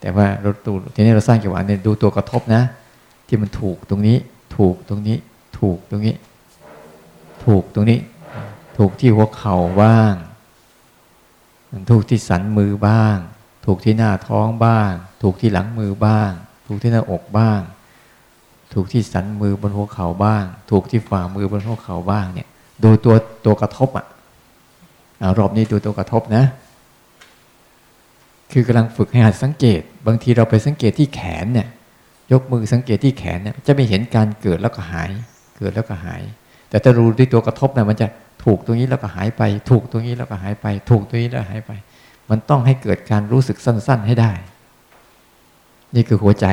[0.00, 2.62] แต่ว่าเราตูทีนี้เราสร้างจังหวะเนี่ยดูตัวกระทบนะ
[3.26, 4.16] ที่มันถูกตรงนี้
[4.56, 5.16] ถูกตรงนี้
[5.58, 6.14] ถูกตรงนี้
[7.44, 7.98] ถูกตรงนี้
[8.76, 10.14] ถูกที่หัวเข่าบ้าง
[11.90, 13.16] ถูกที่สันมือบ้าง
[13.66, 14.92] ถูกที่หน้าท้องบ้าง
[15.22, 16.30] ถูกที่หลังมือบ้าง
[16.66, 17.60] ถูกที่หน้าอกบ้าง
[18.72, 22.48] ถูกที่สันมือบนหัวเข่าบ้าง ถูกที่ฝ่ามือบนหัวเข่าบ้างเนี่ย
[22.84, 24.06] ดูตัวตัวกระทบอะ
[25.38, 26.44] รอบนี้ดูตัวกระทบนะ
[28.52, 31.68] คือกำลังฝึกให้หัดสังเกต บางทีเราไปสังเกตที่แขนเนี่ย
[32.32, 35.10] ยกมือสังเกตที่แขนเนี่ย จะไม่เห็นการเกิดแล้วก็หาย
[35.58, 36.22] เกิดแล้วก็หาย
[36.68, 38.06] แต่ถ้ารู้ที่ตัวกระทบเนี่ยมันจะ
[38.44, 41.70] ถูกตรงนี้แล้วก็หายไป ถูกตรงนี้แล้วก็หายไป ถูกตรงนี้แล้วหายไป
[42.30, 44.32] มันต้องให้เกิดการรู้สึกสั้น ๆให้ได้
[45.94, 46.46] นี่คือหัวใจ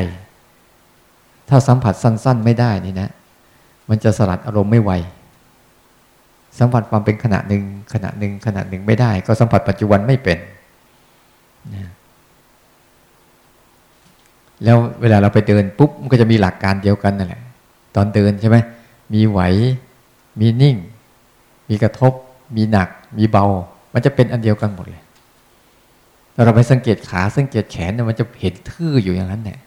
[1.49, 3.09] ถ้าสัมผัสสั้น ๆ ไม่ได้นี่นะ
[3.89, 4.91] มันจะสลัดอารมณ์ไม่ไว
[6.57, 7.63] สัมผัสความเป็นขณะหนึ่ง
[7.93, 10.37] ขณะหนึ่งขณะหนึ่งไม่ได้ ก็สัมผัสปัจจุบันไม่เป็น
[11.73, 11.91] นะ
[14.63, 17.41] แล้วเวลาเราไปเดินปุ๊บมันก็จะมีหลักการเดียวกันนั่นแหละ
[17.95, 18.57] ตอนเดินใช่ไหม
[19.13, 19.39] มีไหว
[20.39, 20.75] มีนิ่ง
[21.69, 22.13] มีกระทบ
[22.55, 23.45] มีหนัก มีเบา
[23.93, 25.03] มันจะเป็นอันเดียวกันหมดเลย
[26.45, 29.59] เราไปสังเกตขาสังเกตแขนเนี่ยมันจะเห็นทื่ออยู่อย่างนั้นแหละ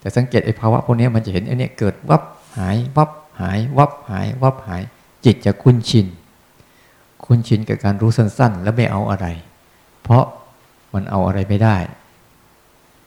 [0.00, 2.22] แต่สังเกตไอ้ภาวะพวกนี้มันจะเห็นไอ้นี่เกิดวับ
[2.58, 3.10] หายวับ
[3.40, 4.82] หายวับหายวับหาย
[5.24, 6.06] จิตจะคุ้นชิน
[7.24, 9.26] คุ้นชินกับการรู้สั้น ๆ แล้วไม่เอาอะไร
[10.02, 10.24] เพราะ
[10.94, 11.76] มันเอาอะไรไม่ได้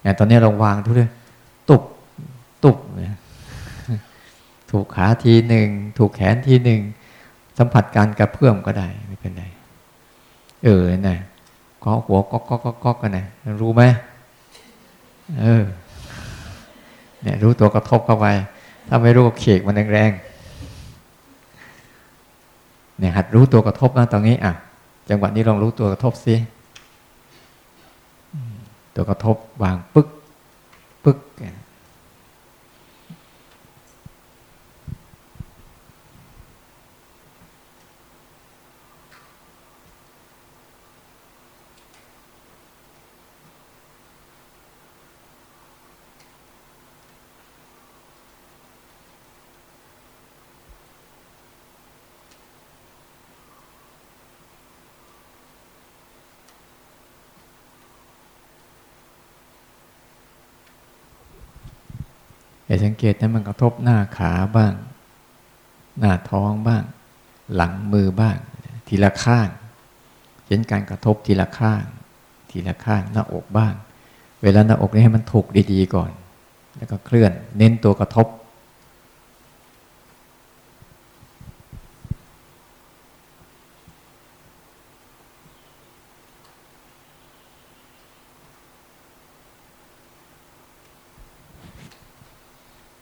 [0.02, 1.12] เนี่ยตอนนี้เราวางทุกเรื่อง
[1.70, 1.84] ตุบ
[2.64, 3.20] ตุบเนี่ย
[4.72, 5.68] ถูกขาทีหนึ่ง
[5.98, 6.82] ถูกแขนทีหนึ่ง
[7.58, 9.44] สัมผัสการกระเพื่อมก็ได้ไม่เป็นไร
[10.64, 11.18] เออนะ
[11.84, 13.26] ก็หัวก็ก็ก็ก็กันนะ
[13.62, 13.84] รู้ไหม
[15.42, 15.64] เออ
[17.22, 18.28] เนี่ยรู้ตัวกระทบเข้าไป
[18.88, 20.33] ถ้าไม่รู้เขกมันแรงๆ
[23.04, 24.54] เนี่ยหัดรู้ตัวกระทบนะตรงนี้อะ
[25.10, 26.36] จังหวะนี้ลองรู้ตัวกระทบสิ
[28.96, 30.08] ตัวกระทบวางปึ๊ก
[31.04, 31.18] ปึ๊ก
[62.74, 64.74] แต่สังเกตนะมันกระทบหน้าขาบ้าง
[66.00, 66.84] หน้าท้องบ้าง
[67.56, 68.38] หลังมือบ้าง
[68.88, 69.48] ทีละข้าง
[70.48, 71.84] เห็นการกระทบทีละข้าง
[72.50, 73.74] ทีละข้างหน้าอกบ้าง
[74.42, 76.12] เวลาหน้าอกนี่ให้มันถูกดีๆก่อน
[76.78, 78.28] แล้วก็เคลื่อน เน้นตัวกระทบ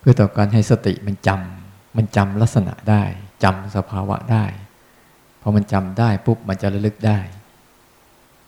[0.02, 3.04] เพื่อต่อการให้สติมันจำมันจำลักษณะได้
[3.44, 4.46] จำสภาวะได้
[5.42, 7.20] พอมันจำได้ปุ๊บมันจะระลึกได้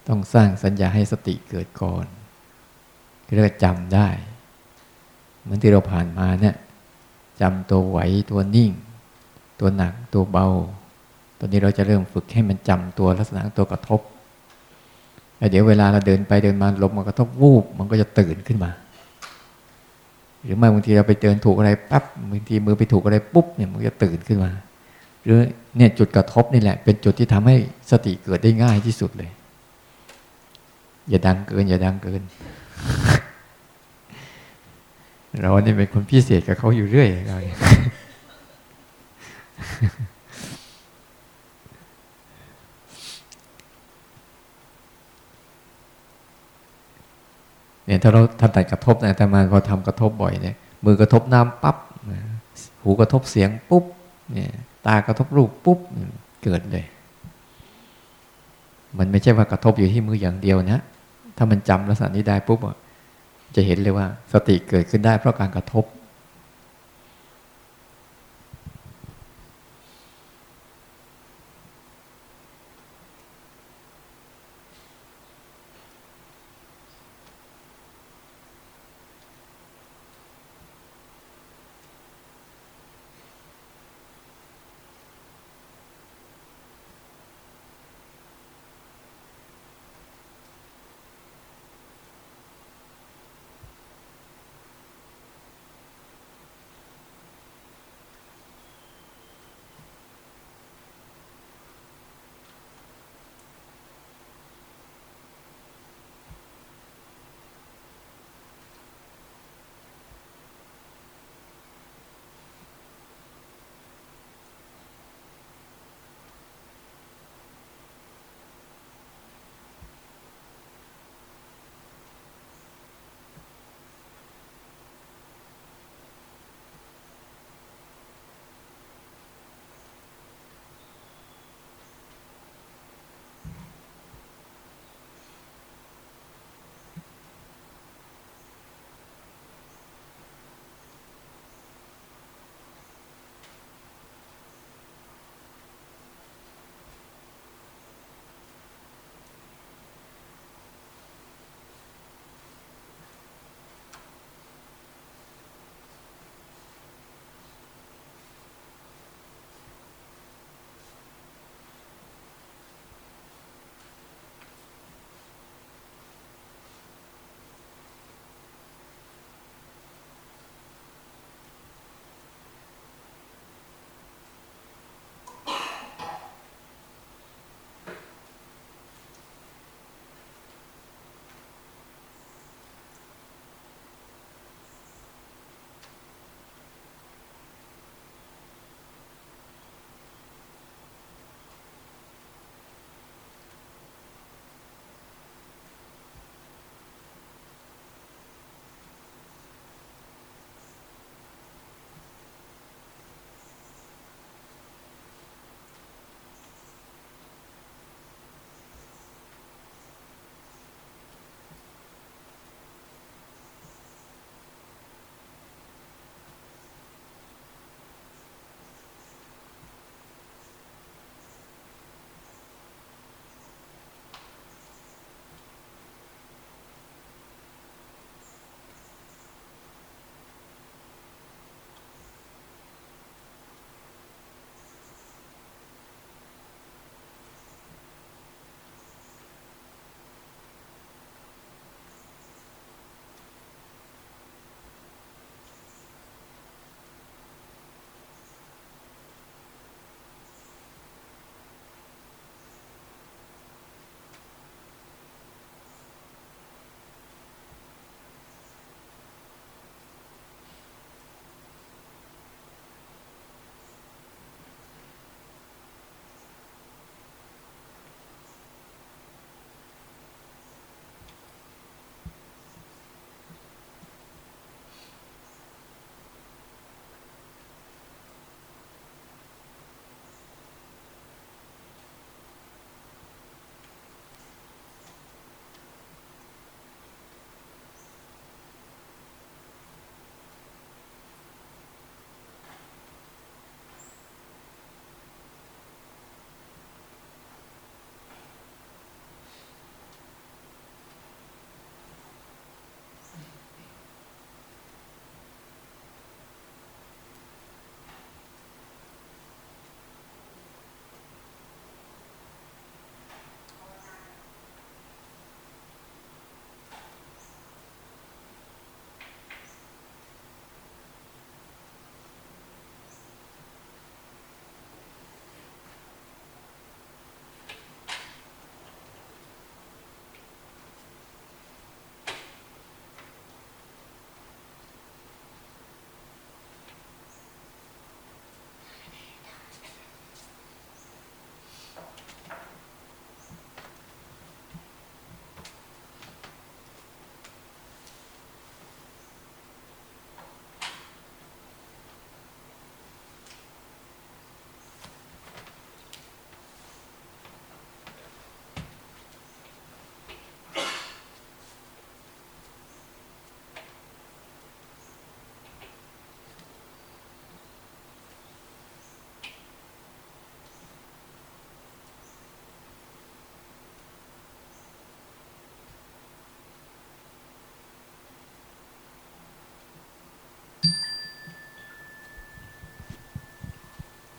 [0.07, 2.05] ต้องสร้างสัญญาให้สติเกิดก่อน
[3.33, 4.09] เรียกจำได้
[5.41, 6.55] เหมือนที่เราผ่านมาเนี่ย
[7.41, 7.99] จำตัวไหว
[8.31, 8.71] ตัวนิ่ง
[9.59, 10.47] ตัวหนักตัวเบา
[11.39, 14.01] ตอนนี้เราจะเริ่มฝึกให้มันจำตัวลักษณะตัวกระทบ
[15.37, 18.71] แล้วเดี๋ยวเวลาเราเดินไปเดินมาลมมันกระทบวูบมันก็จะตื่นขึ้นมา
[20.43, 24.51] หรือไม่บางทีเราไปเดินถูกอะไรปั๊บบางทีมือไปถูกอะไรปุ๊บเนี่ยมันจะตื่นขึ้นมา
[25.23, 25.39] หรือ
[25.77, 27.55] เนี่ยจุดกระทบนี่แหละ เป็นจุดที่ทำให้
[27.91, 29.31] สติเกิดได้ง่ายที่สุดเลย
[31.09, 32.21] อย่าดังเกิน อย่าดังเกิน
[35.41, 37.45] เราเนี่ยเป็นคนพิเศษกับเขาอยู่เรื่อยเลย
[47.85, 50.55] เนี่ยถ้าเราถนัดกระทบนะแต่มาพอทำกระทบบ่อยเนี่ย
[50.85, 51.77] มือกระทบน้ำปั๊บ
[52.83, 53.83] หูกระทบเสียงปุ๊บ
[54.33, 54.49] เนี่ย
[54.85, 55.79] ตากระทบรูปปุ๊บ
[56.43, 56.85] เกิดเลย
[58.97, 60.81] มันไม่ใช่ว่ากระทบอยู่ที่มืออย่างเดียวนะ
[61.37, 62.59] ถ้ามันจำลักษณะนี้ได้ปุ๊บ
[63.55, 65.85] จะเห็นเลยว่า สติเกิดขึ้นได้เพราะการกระทบ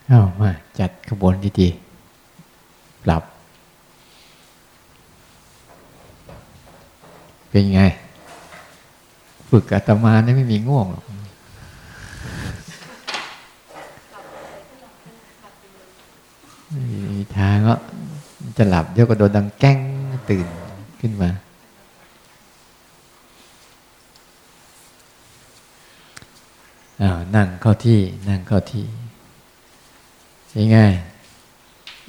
[0.09, 3.23] เอามาจัดขบวนดีๆปรับ
[7.49, 7.83] เป็นไง
[9.49, 11.05] ฝึกอาตมาเนี่ยไม่มีง่วงหรอก
[17.37, 17.75] ทางก็
[18.57, 19.79] จะหลับเดี๋ยวก็โดนดังแก้ง
[20.31, 20.47] ตื่น
[21.01, 21.31] ขึ้นมา
[27.03, 28.85] อานั่งเข้าที่ นั่งเข้าที่
[30.59, 30.79] ยังไง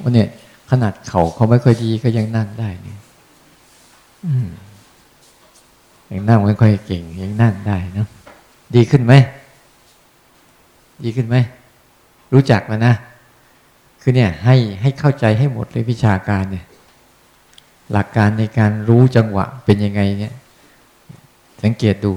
[0.02, 0.24] วันนี้
[0.70, 2.98] ขนาดเขาเขาไม่ค่อยดีก็ยังนั่งได้นี่ย
[6.12, 8.06] ยังนั่งไม่ค่อยเก่ง ยังนั่งได้นะ
[8.74, 9.12] ดีขึ้นไหม
[11.04, 11.36] ดีขึ้นไหม
[12.32, 12.94] รู้จักแล้วนะ
[14.00, 16.64] คือเนี่ย ให้ให้เข้าใจให้หมดเลยวิชาการเนี่ย
[17.92, 20.34] หลักการในการรู้จังหวะเป็นยังไงเนี่ย
[21.62, 22.12] สังเกตดู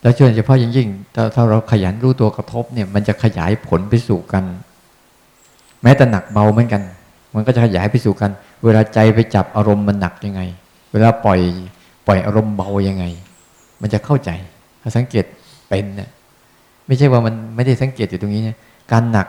[0.00, 0.88] แล้วช่วยเฉพาะยิ่งยิ่ง
[1.34, 4.44] ถ้าเราขยันรู้ตัวกระทบเนี่ย มันจะขยายผลไปสู่กัน
[5.84, 6.82] แม้แต่หนักเบาเหมือนกัน
[7.34, 8.30] มันก็จะขยายไปสู่กัน
[8.64, 10.40] เวลาใจไปจับอารมณ์มันหนักยังไง
[10.92, 11.40] เวลาปล่อย
[12.06, 13.04] ปล่อยอารมณ์เบายังไง
[13.80, 14.30] มันจะเข้าใจ
[14.82, 15.24] ถ้าสังเกต
[15.68, 16.08] เป็นเนี่ย
[16.86, 18.56] ไม่ใช่ว่ามันไม่ได้สังเกตอยู่ตรงนี้เนี่ย
[18.92, 19.26] การหนัก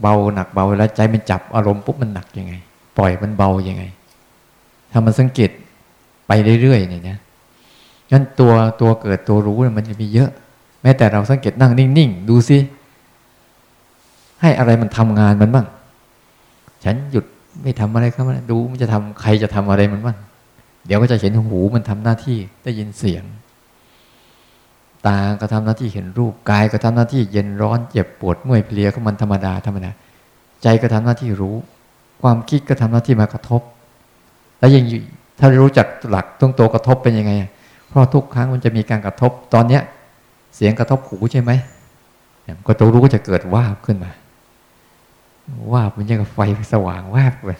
[0.00, 2.54] เบาหนักเบาเวลาใจมันจับอารมณ์ปุ๊บมันหนักยังไง
[2.98, 3.84] ปล่อยมันเบายังไง
[4.92, 5.50] ถ้ามันสังเกต
[6.26, 7.18] ไปเรื่อยๆเนี่ยนะ
[8.12, 10.30] งั้นตัวตัวเกิดตัวรู้มันจะมีเยอะ
[10.82, 12.58] แม้แต่เราสังเกตนั่งนิ่งๆดูซิ
[14.40, 15.66] ให้อะไรมันทำงานมันบ้าง
[16.84, 17.24] ฉันหยุด
[17.62, 20.18] ไม่ทำอะไรก็มาดูมันจะทำใครจะทำอะไรมันบ้าง
[20.86, 23.24] เดี๋ยวก็จะเห็นหูมันทำหน้าที่ได้ยินเสียง
[25.06, 29.90] ตาก็ทำหน้าที่เห็นรูปกายก็ทำหน้าที่เย็นร้อนเจ็บปวดเมื่อยเพลียก็มันธรรมดาธรรมดา
[30.62, 31.56] ใจก็ทำหน้าที่รู้
[32.22, 33.62] ความคิดก็ทำหน้าที่มากระทบ
[34.58, 34.84] แล้วยัง
[35.38, 37.32] ถ้ารู้จักหลักตรงตัวกระทบเป็นยังไง
[37.88, 39.82] เพราะทุกครั้งมันจะมีการกระทบตอนเนี้ย
[40.56, 41.50] เสียงกระทบหูใช่ไหม
[42.66, 44.10] ก็ตัวรู้ก็จะเกิดว่าขึ้นมา
[45.72, 46.38] ว่ามันยังกับไฟ
[46.72, 47.58] สว่างวาบเลย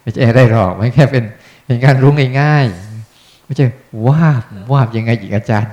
[0.00, 1.24] ไม่ใช่อะไรหรอกไม่แค่เป็น
[1.64, 2.10] เป็นการรู้
[2.40, 3.66] ง่ายๆไม่ใช่
[4.06, 4.42] วาบ
[4.72, 5.72] วาบยังไงอีกอาจารย์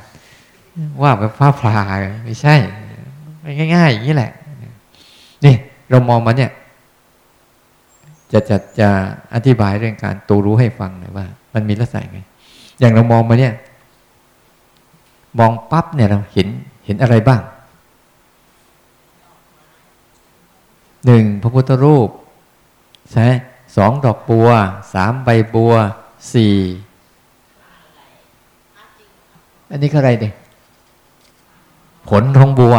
[1.02, 1.78] วาบแบบฟ้าผ่า
[2.26, 2.56] ไม่ใช่
[3.76, 4.32] ง่ายๆอย่างนี้แหละ
[5.46, 5.56] นี่
[5.90, 6.52] เรามองมาเนี่ย
[8.32, 8.90] จะจะจะ
[9.34, 12.20] อธิบายเรื่องการตัวรู้ให้ฟังหน่อยว่า มันมีลักษณะไง
[12.80, 13.54] อย่างเรามองมาเนี่ย
[15.40, 16.48] มองปั๊บเนี่ยเราเห็น
[16.86, 17.42] เห็นอะไรบ้าง
[21.06, 22.10] หนึ่งพระพุทธรูป
[23.12, 23.28] ใช่
[23.76, 24.50] สองดอกบัว
[24.94, 25.74] สามใบบัว
[26.34, 26.58] สี่
[29.70, 30.34] อันนี้ก็อะไรเนี่ย
[32.10, 32.76] ผลของบัว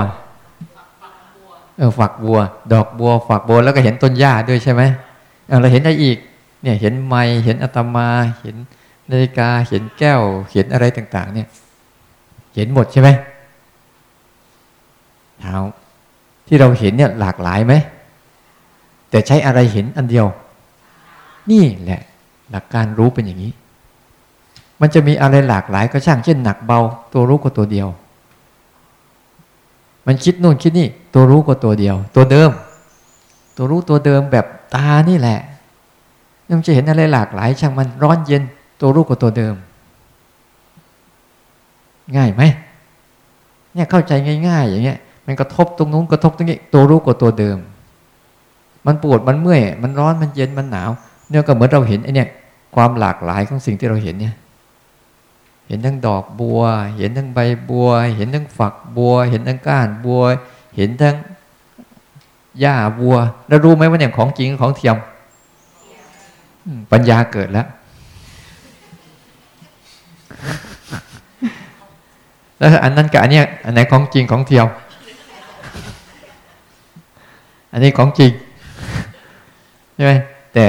[1.76, 2.38] เออฝักบัว
[2.72, 4.82] ดอกบัว ฝักบัวแล้วก็เห็นต้นหญ้าด้วยใช่ไหม
[5.60, 6.18] เราเห็นอะไรอีก
[6.62, 8.08] เนี่ยเห็นไม้เห็นอัตมา
[8.40, 8.56] เห็น
[9.10, 10.20] นาฬิกาเห็นแก้ว
[10.52, 11.48] เห็นอะไรต่าง ๆ เนี่ย
[12.54, 13.08] เห็นหมดใช่ไหม
[15.40, 15.56] เท้า
[16.46, 17.74] ที่เราเห็นเนี่ยหลากหลายไหม
[19.14, 20.26] แต่ใช้อะไรเห็นอันเดียว
[21.50, 22.00] นี่แหละ
[22.50, 23.52] หลักการรู้เป็นอย่างนี้
[24.80, 26.80] มันจะมีอะไรหลากหลายก็ช่างเช่นหนักเบา
[27.12, 27.88] ตัวรู้ก็ตัวเดียว
[30.06, 32.50] มันคิดนู่นคิดนี่ ตัวรู้ก็ตัวเดียว ตัวเดิม
[33.56, 35.38] ตัวรู้ตัวเดิมแบบตานี่แหละ
[36.56, 38.42] มันจะเห็นอะไรหลากหลาย ช่างมันร้อนเย็น
[38.80, 39.54] ตัวรู้ก็ตัวเดิม
[42.16, 42.42] ง่ายไหม
[43.74, 44.12] เนี่ยเข้าใจ
[44.48, 47.58] ง่าย ๆ อย่างเงี้ย มันกระทบตรงนู้นกระทบตรงนี้ ตัวรู้ก็ตัวเดิม
[48.86, 50.90] มันปวดมันเมื่อย มันร้อนมันเย็นมันหนาว
[51.28, 52.26] เนี่ยก็เหมือนเราเห็นไอ้นี่
[52.74, 54.34] ความหลากหลายของสิ่งที่เราเห็นเนี่ย
[55.68, 56.60] เห็นทั้งดอกบัว
[56.98, 57.38] เห็นทั้งใบ
[57.70, 60.22] บัว เห็นทั้งฝักบัว เห็นทั้งก้านบัว
[60.76, 61.16] เห็นทั้ง
[62.60, 63.14] หญ้าบัว
[63.48, 64.96] แล้วรู้ไหมว่าเนี่ยของจริงของเทียม
[66.92, 67.66] ปัญญาเกิดแล้ว
[72.58, 74.66] แล้วอันนั้นกับอันนี้อันไหนของจริงของเทียม
[77.72, 78.30] อันนี้ของจริง
[79.94, 80.12] ใช่ไหม
[80.54, 80.66] แต่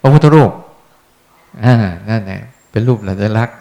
[0.00, 0.50] พระพุทธรูป
[1.64, 1.74] อ่า
[2.08, 2.40] นั่นแหละ
[2.70, 3.56] เป็นรูปหลักลักษณ์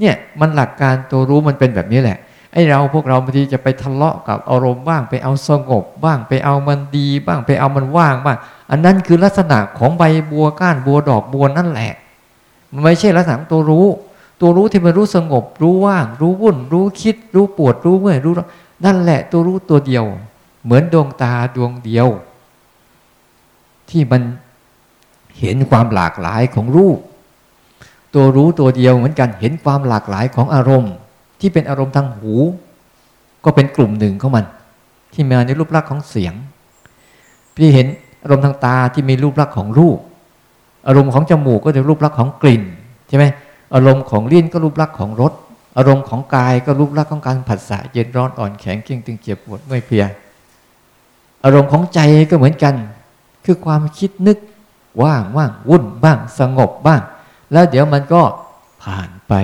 [0.00, 2.18] เนี่ยมันหลักการตัวรู้มันเป็นแบบนี้แหละ
[2.52, 8.36] ไอเราพวกเราบางทีจะไปทะเลาะกับอารมณ์บ้างไปเอาสงบบ้างไปเอามันดีบ้างไปเอามันว่างบ้าง
[8.70, 11.92] อันนั้นคือลักษณะของใบบัวก้านบัวดอกบัวนั่นแหละ
[12.72, 13.86] มันไม่ใช่ลักษณะตัวรู้
[14.40, 18.32] ตัวรู้ที่มันรู้สงบ รู้ว่าง รู้วุ่น รู้คิด รู้ปวดรู้เมื่อยรู้
[18.84, 20.04] นั่นแหละตัวรู้ตัวเดียว
[20.64, 22.08] เหมือนดวงตาดวงเดียว
[23.90, 24.22] ที่มัน
[25.38, 26.98] เห็นความหลากหลายของรูป
[28.14, 30.92] ตัวรู้ตัวเดียวเหมือนกันเห็นความหลากหลายของอารมณ์
[31.40, 32.34] ที่เป็นอารมณ์ทางหู
[33.44, 34.44] ก็เป็นกลุ่มหนึ่งของมัน
[35.12, 36.34] ที่มาในรูปลักษณ์ของเสียง
[37.56, 37.86] พี่เห็น
[38.22, 39.98] อารมณ์ทางตาที่มีรูปลักษณ์ของรูป
[40.86, 42.62] อารมณ์ของจมูกก็จะรูปลักษณ์ของกลิ่น
[43.08, 43.24] ใช่ไหม
[43.74, 45.32] อารมณ์ของลิ้นก็รูปลักษณ์ของรส
[45.78, 50.04] อารมณ์ของกายก็รูปลักษณ์ของการผัสสะเย็นร้อนอ่อนแข็งเก่งตึงเจ็บปวดเมื่อยเพลีย
[51.44, 52.00] อารมณ์ของใจ
[52.30, 52.74] ก็เหมือนกัน
[53.46, 54.38] คือความคิดนึก
[55.02, 57.00] ว่างว่างวุ่นบ้างสงบบ้าง
[57.52, 58.22] แล้วเดี๋ยวมันก็
[58.82, 59.34] ผ่านไป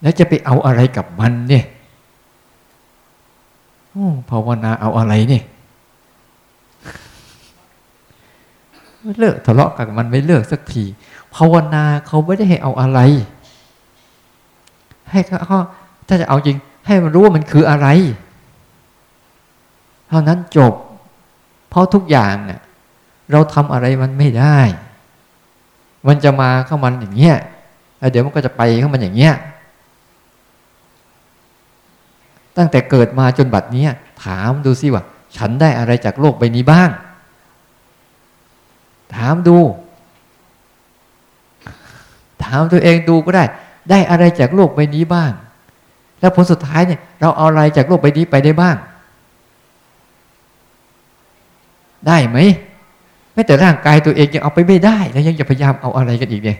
[0.00, 1.64] แล้วจะไปเอาอะไรกับมันเนี่ย
[4.30, 5.44] ภาวนาเอาอะไรเนี่ย
[9.18, 10.84] เลิกทะเลาะกับมันไม่เลิกสักที
[11.34, 13.00] ภาวนาเขาไม่ได้ให้เอาอะไร
[15.10, 15.60] ให้เขา
[16.08, 16.56] ถ้าจะเอาจริง
[16.86, 17.88] ให้มันรู้ว่ามันคืออะไร
[20.08, 20.72] เท่านั้นจบ
[21.74, 22.60] เพราะทุกอย่างเนี่ย
[23.32, 24.58] เราทำอะไรมันไม่ได้
[26.06, 27.36] มันจะมาเข้ามันอย่างเงี้ย
[28.10, 29.34] เดี๋ยวมันก็จะไปเข้ามันอย่างเงี้ย
[32.56, 33.86] ตั้งแต่เกิดมาจนบัดนี้
[34.24, 35.04] ถามดูสิว่า
[35.36, 36.90] ฉันได้อะไรจากโลกใบนี้บ้าง
[39.14, 39.58] ถามดู
[42.44, 43.44] ถามตัวเองดูก็ได้
[43.90, 45.32] ได้อะไรจากโลกใบนี้บ้าง
[46.20, 48.76] แล้วผลสุดท้ายเนี่ย เราเอาอะไรจากโลกใบนี้ไปได้บ้าง
[52.06, 52.38] ได้ไหม
[53.34, 56.58] แม้แต่ร่างกายตัวเองยังเอาไปไม่ได้ แล้วยังจะพยายามเอาอะไรกันอีกเนี่ย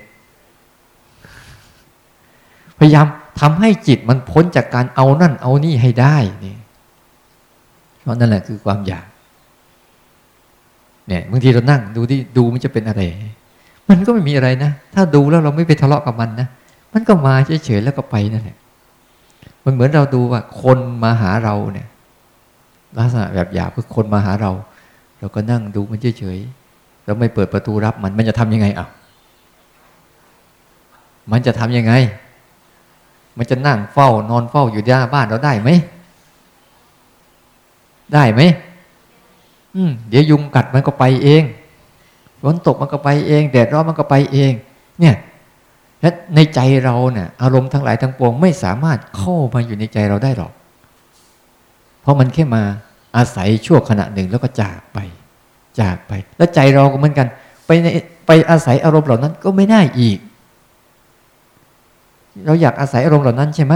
[2.79, 3.07] พยายาม
[3.41, 6.57] ทำให้จิตมันพ้นจากการเอานั่นเอานี่ให้ได้นี่
[8.01, 9.07] เพราะนั่นแหละคือความอยาก
[11.09, 13.03] เนี่ยบางทีเรานั่งดูที่ดูมันจะเป็นอะไร
[13.89, 16.49] มันก็ไม่มีอะไรนะ ถ้าดูแล้วเราไม่ไปทะเลาะกับมันนะ
[16.93, 17.35] มันก็มา
[17.65, 18.57] เฉยๆแล้วก็ไปนั่นแหละ
[19.65, 21.89] มันเหมือนเราดูว่าคนมาหาเราเนี่ย
[22.99, 24.51] ลักษณะแบบอยากคือคนมาหาเรา
[25.25, 28.87] เราก็นั่งดูมันเฉยๆเราไม่เปิดประตูรับมันมันจะทำยังไงอะ
[31.33, 31.93] มันจะทำยังไง
[33.39, 35.71] มันจะนั่งเฝ้านอนเฝ้าอยู่หน้าบ้านเราได้ไหม
[38.15, 38.41] ได้ไหม
[39.77, 41.43] อืมเดี๋ยวยุงกัดมันก็ไปเอง
[42.43, 44.53] ฝนตกมันก็ไปเองแดดร้อนมันก็ไปเอง
[45.01, 45.15] เนี่ย
[46.01, 50.53] และในใจเราเนี่ยอารมณ์ทั้งหลายทั้งปวงไม่สามารถเข้ามาอยู่ในใจเราได้หรอก
[52.01, 52.65] เพราะมันแค่มา
[53.17, 54.99] อาศัยชั่วขณะหนึ่งแล้วก็จากไป
[55.81, 57.27] จากไป แล้วใจเราก็เหมือนกัน
[57.67, 57.87] ไปใน
[58.27, 60.19] ไปอาศัยอารมณ์เหล่านั้นก็ไม่ได้อีก
[62.47, 63.75] เราอยากอาศัยอารมณ์เหล่านั้นใช่ไหม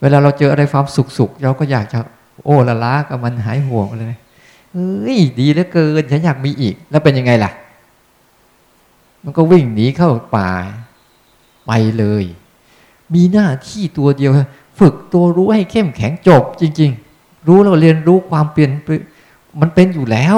[0.00, 1.98] เวลาเราเจออะไรความสุขสุขเราก็อยากจะ
[2.44, 4.18] โอ้ละล้ากับมันหายห่วงเลย
[4.72, 7.50] เฮ้ยดีเหลือเกินฉันอยากมีอีก แล้วเป็นยังไงล่ะ
[9.24, 10.48] มันก็วิ่งหนีเข้าป่า
[11.66, 12.24] ไปเลย
[13.14, 14.32] มีหน้าที่ตัวเดียว
[14.78, 17.05] ฝึกตัวรู้ให้เข้มแข็งจบจริง ๆ
[17.46, 18.70] รู้แล้วเรียนรู้ความเปลี่ยน
[19.60, 20.36] มันเป็นอยู่แล้ว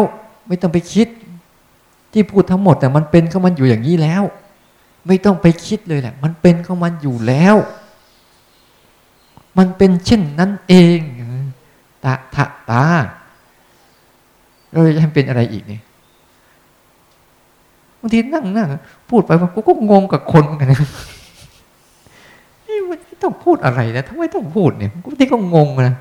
[0.48, 1.08] ไม่ต้องไปคิด
[2.12, 4.22] ที่พูดทั้งหมดแต่มันเป็นก็มันอยู่อย่างนี้แล้ว
[5.06, 7.56] ไม่ต้องไปคิดเลยแหละ มันเป็นของมันอยู่แล้ว
[9.58, 11.00] มันเป็นเช่นนั้นเอง
[12.04, 12.84] ตาตาตา
[14.70, 15.82] เราจะให้เป็นอะไรอีกเนี่ย
[18.00, 18.68] บางทีนั่งนั่ง
[19.10, 20.68] พูดไปว่ากูก็งงกับคนเหมือนกัน
[22.66, 25.94] นี่มันต้องพูดอะไรนะทำไมต้องพูดเนี่ยบางทีก็งงนะ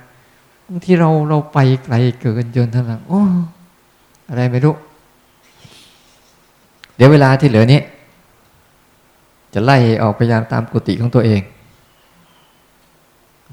[0.70, 3.22] บางทีเราเราไปไกลเกินจนทั้งนั้นโอ้
[4.30, 4.76] อะไรไม่รู้
[6.96, 7.82] เดี๋ยวเวลาที่เหลือนี้
[9.54, 11.42] จะไล่ออกพยายามตามกุฏิของตัวเอง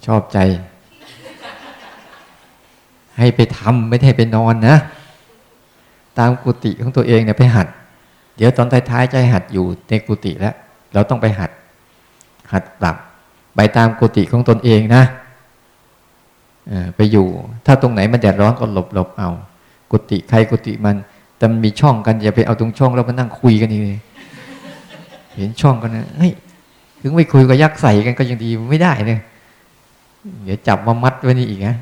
[0.06, 0.38] ชอบใจ
[3.18, 4.76] ให้ไปทำไม่ได้ไปนอนนะ
[6.18, 7.66] ตามกุฏิของตัวเองเนี่ยไปหัด
[8.36, 10.54] เดี๋ยวตอนท้ายๆจะหัดอยู่ในกุฏิแล้ว
[10.94, 11.50] เราต้องไปหัด
[12.52, 12.96] หัดปรับ
[13.56, 15.02] ไปตามกุฏิของตนเองนะ
[16.96, 17.26] ไปอยู่
[17.66, 19.30] ถ้าตรงไหนมันแดดร้อนก็หลบหลบเอา
[19.90, 20.96] กุฏิใครกุฏิมัน
[21.36, 23.80] แต่มันมีช่องกันอย่าไปเอาตรงช่องแล้วมานั่งคุยกันนี่
[25.36, 26.32] เห็นช่องกันนะเฮ้ย
[27.00, 29.20] ถึงไม่คุยกับยักษ์ใส่กันก็ยังดีไม่ได้เนี่ย
[30.44, 31.76] เดี๋ยวจับมามัดไว้นี่อีกนะ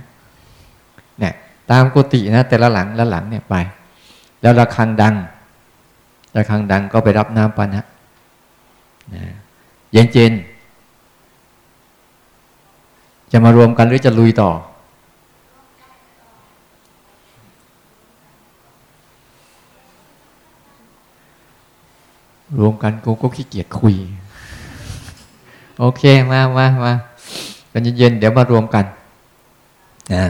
[1.19, 1.33] เนี่ย
[1.71, 3.55] ตามกุฏินะแต่ละหลังละหลังเนี่ยไป
[4.43, 5.15] แล้วระฆังดัง
[6.37, 7.87] ระฆังดังก็ไปรับน้ำปันฮะ
[9.93, 10.33] เย็นเจน
[13.33, 14.51] จะมารวมกันหรือจะลุยต่อ
[22.59, 23.95] รวมกันกูก็ขี้เกียจคุย
[25.79, 26.93] โอเคมามามา
[27.73, 28.85] กันเย็นๆเดี๋ยวมารวมกัน
[30.13, 30.25] นะ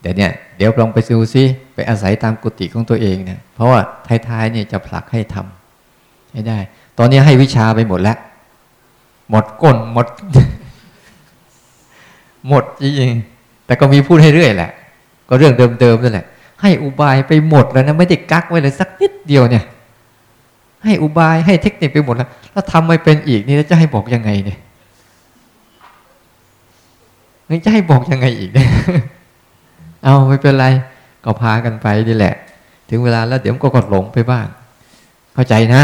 [0.00, 3.80] เดี๋ยวเนี่ยเดี๋ยวลองไปซูซิไปอาศัยตามกุฏิของตัวเองเนี่ยเพราะว่า
[4.28, 6.58] ท้ายๆเนี่ยจะผลักให้ทำให้ได้
[6.98, 8.18] ตอนนี้ให้วิชาไปหมดแล้ว
[9.30, 10.06] หมดก้นหมด
[12.48, 14.70] หมดจริงๆแต่ก็มีพูดให้เรื่อยแหละ
[15.28, 16.26] ก็เรื่องเดิมๆนั่นแหละ
[16.62, 19.64] ให้อุบายไปหมดแล้วนะไม่ได้กักไว้เลยสักนิดเดียวเนี่ย
[20.84, 24.58] ให้อุบายให้เทคนิคไปหมดแล้วแล้วทำไม่เป็นอีกนี่จะให้บอกยังไงเนี่ย
[27.48, 28.68] นี่จะให้บอกยังไงอีกเนี่ย
[30.02, 30.66] เอาไม่เป็นไร
[31.24, 32.34] ก็พากันไปนี่แหละ
[32.88, 34.46] ถึงเวลาแล้วเดี๋ยวก็กดหลงไปบ้าง
[35.34, 35.82] เข้าใจนะ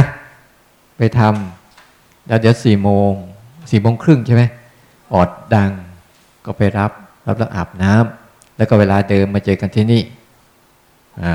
[0.99, 3.13] ไปทำแล้วเดี๋ยวสี่โมง
[3.71, 4.43] สี่โมงครึ่งใช่ไหม
[5.13, 5.71] ออดดัง
[6.45, 6.93] ก็ไปรับ
[7.27, 10.03] รับแล้วอาบน้ำแล้วก็เวลาเดิมมาเจอกันที่นี่
[11.23, 11.33] อ่า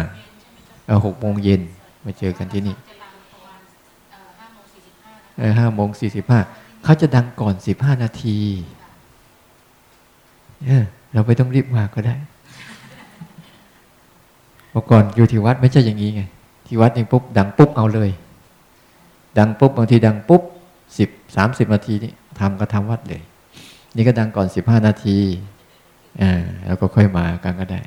[0.87, 1.61] เอาหกโมงเย็น
[2.05, 2.75] มาเจอกันที่นี่
[5.57, 6.39] ห้าโมงสี่สิบห้า
[6.83, 8.37] เขาจะดังก่อนสิบห้านาที
[11.13, 12.15] เราไม่ต้องรีบมาก็ได้
[14.71, 16.21] เมื่อก่อนอยู่ที่วัดไม่ใช่อย่างนี้ไง
[16.65, 18.09] ที่วัดนี่ปุ๊บดังปุ๊บเอาเลย
[19.37, 20.41] ดังปุ๊บบางทีดังปุ๊บ
[20.97, 23.21] สิบสามสิบนาทีนี่ทำก็ทำวัดเลย
[23.95, 25.17] นี่ก็ดังก่อนสิบห้านาที
[26.21, 27.81] อ่าแล้วก็ค่อยมากันก็ได้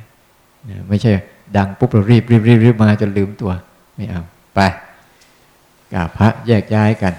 [0.88, 1.10] ไม่ใช่
[1.56, 3.52] ดังปุ๊บเรารีบรีบรีบรีบมาจนลืมตัว
[3.96, 4.22] ไม่เอา
[4.54, 4.60] ไป
[5.92, 7.14] กราบพระแยกย้ายกัน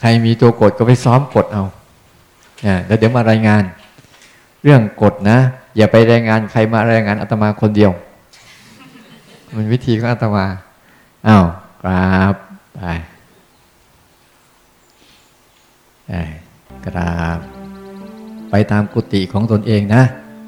[0.00, 1.64] ใครมีตัวกดก็ไปซ้อมกดเอา
[2.66, 3.62] นะแล้วเดี๋ยวมารายงาน
[4.64, 5.38] เรื่องกดนะ
[5.76, 7.92] อย่าไปรายงานใครมารายงานอาตมาคนเดียว
[9.56, 10.46] มันวิธีของอาตมา
[11.26, 11.44] อ้าว
[11.82, 12.34] กราบ
[12.74, 12.80] ไป
[16.06, 16.12] ไป
[16.86, 17.38] กราบ
[18.50, 20.02] ไปตามกุฏิของตนเองนะ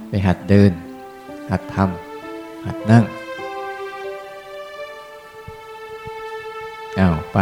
[0.09, 0.71] ไปหัดเดิน
[1.51, 3.05] หัดทำหัดนั่ง
[6.99, 7.39] อ้าวไป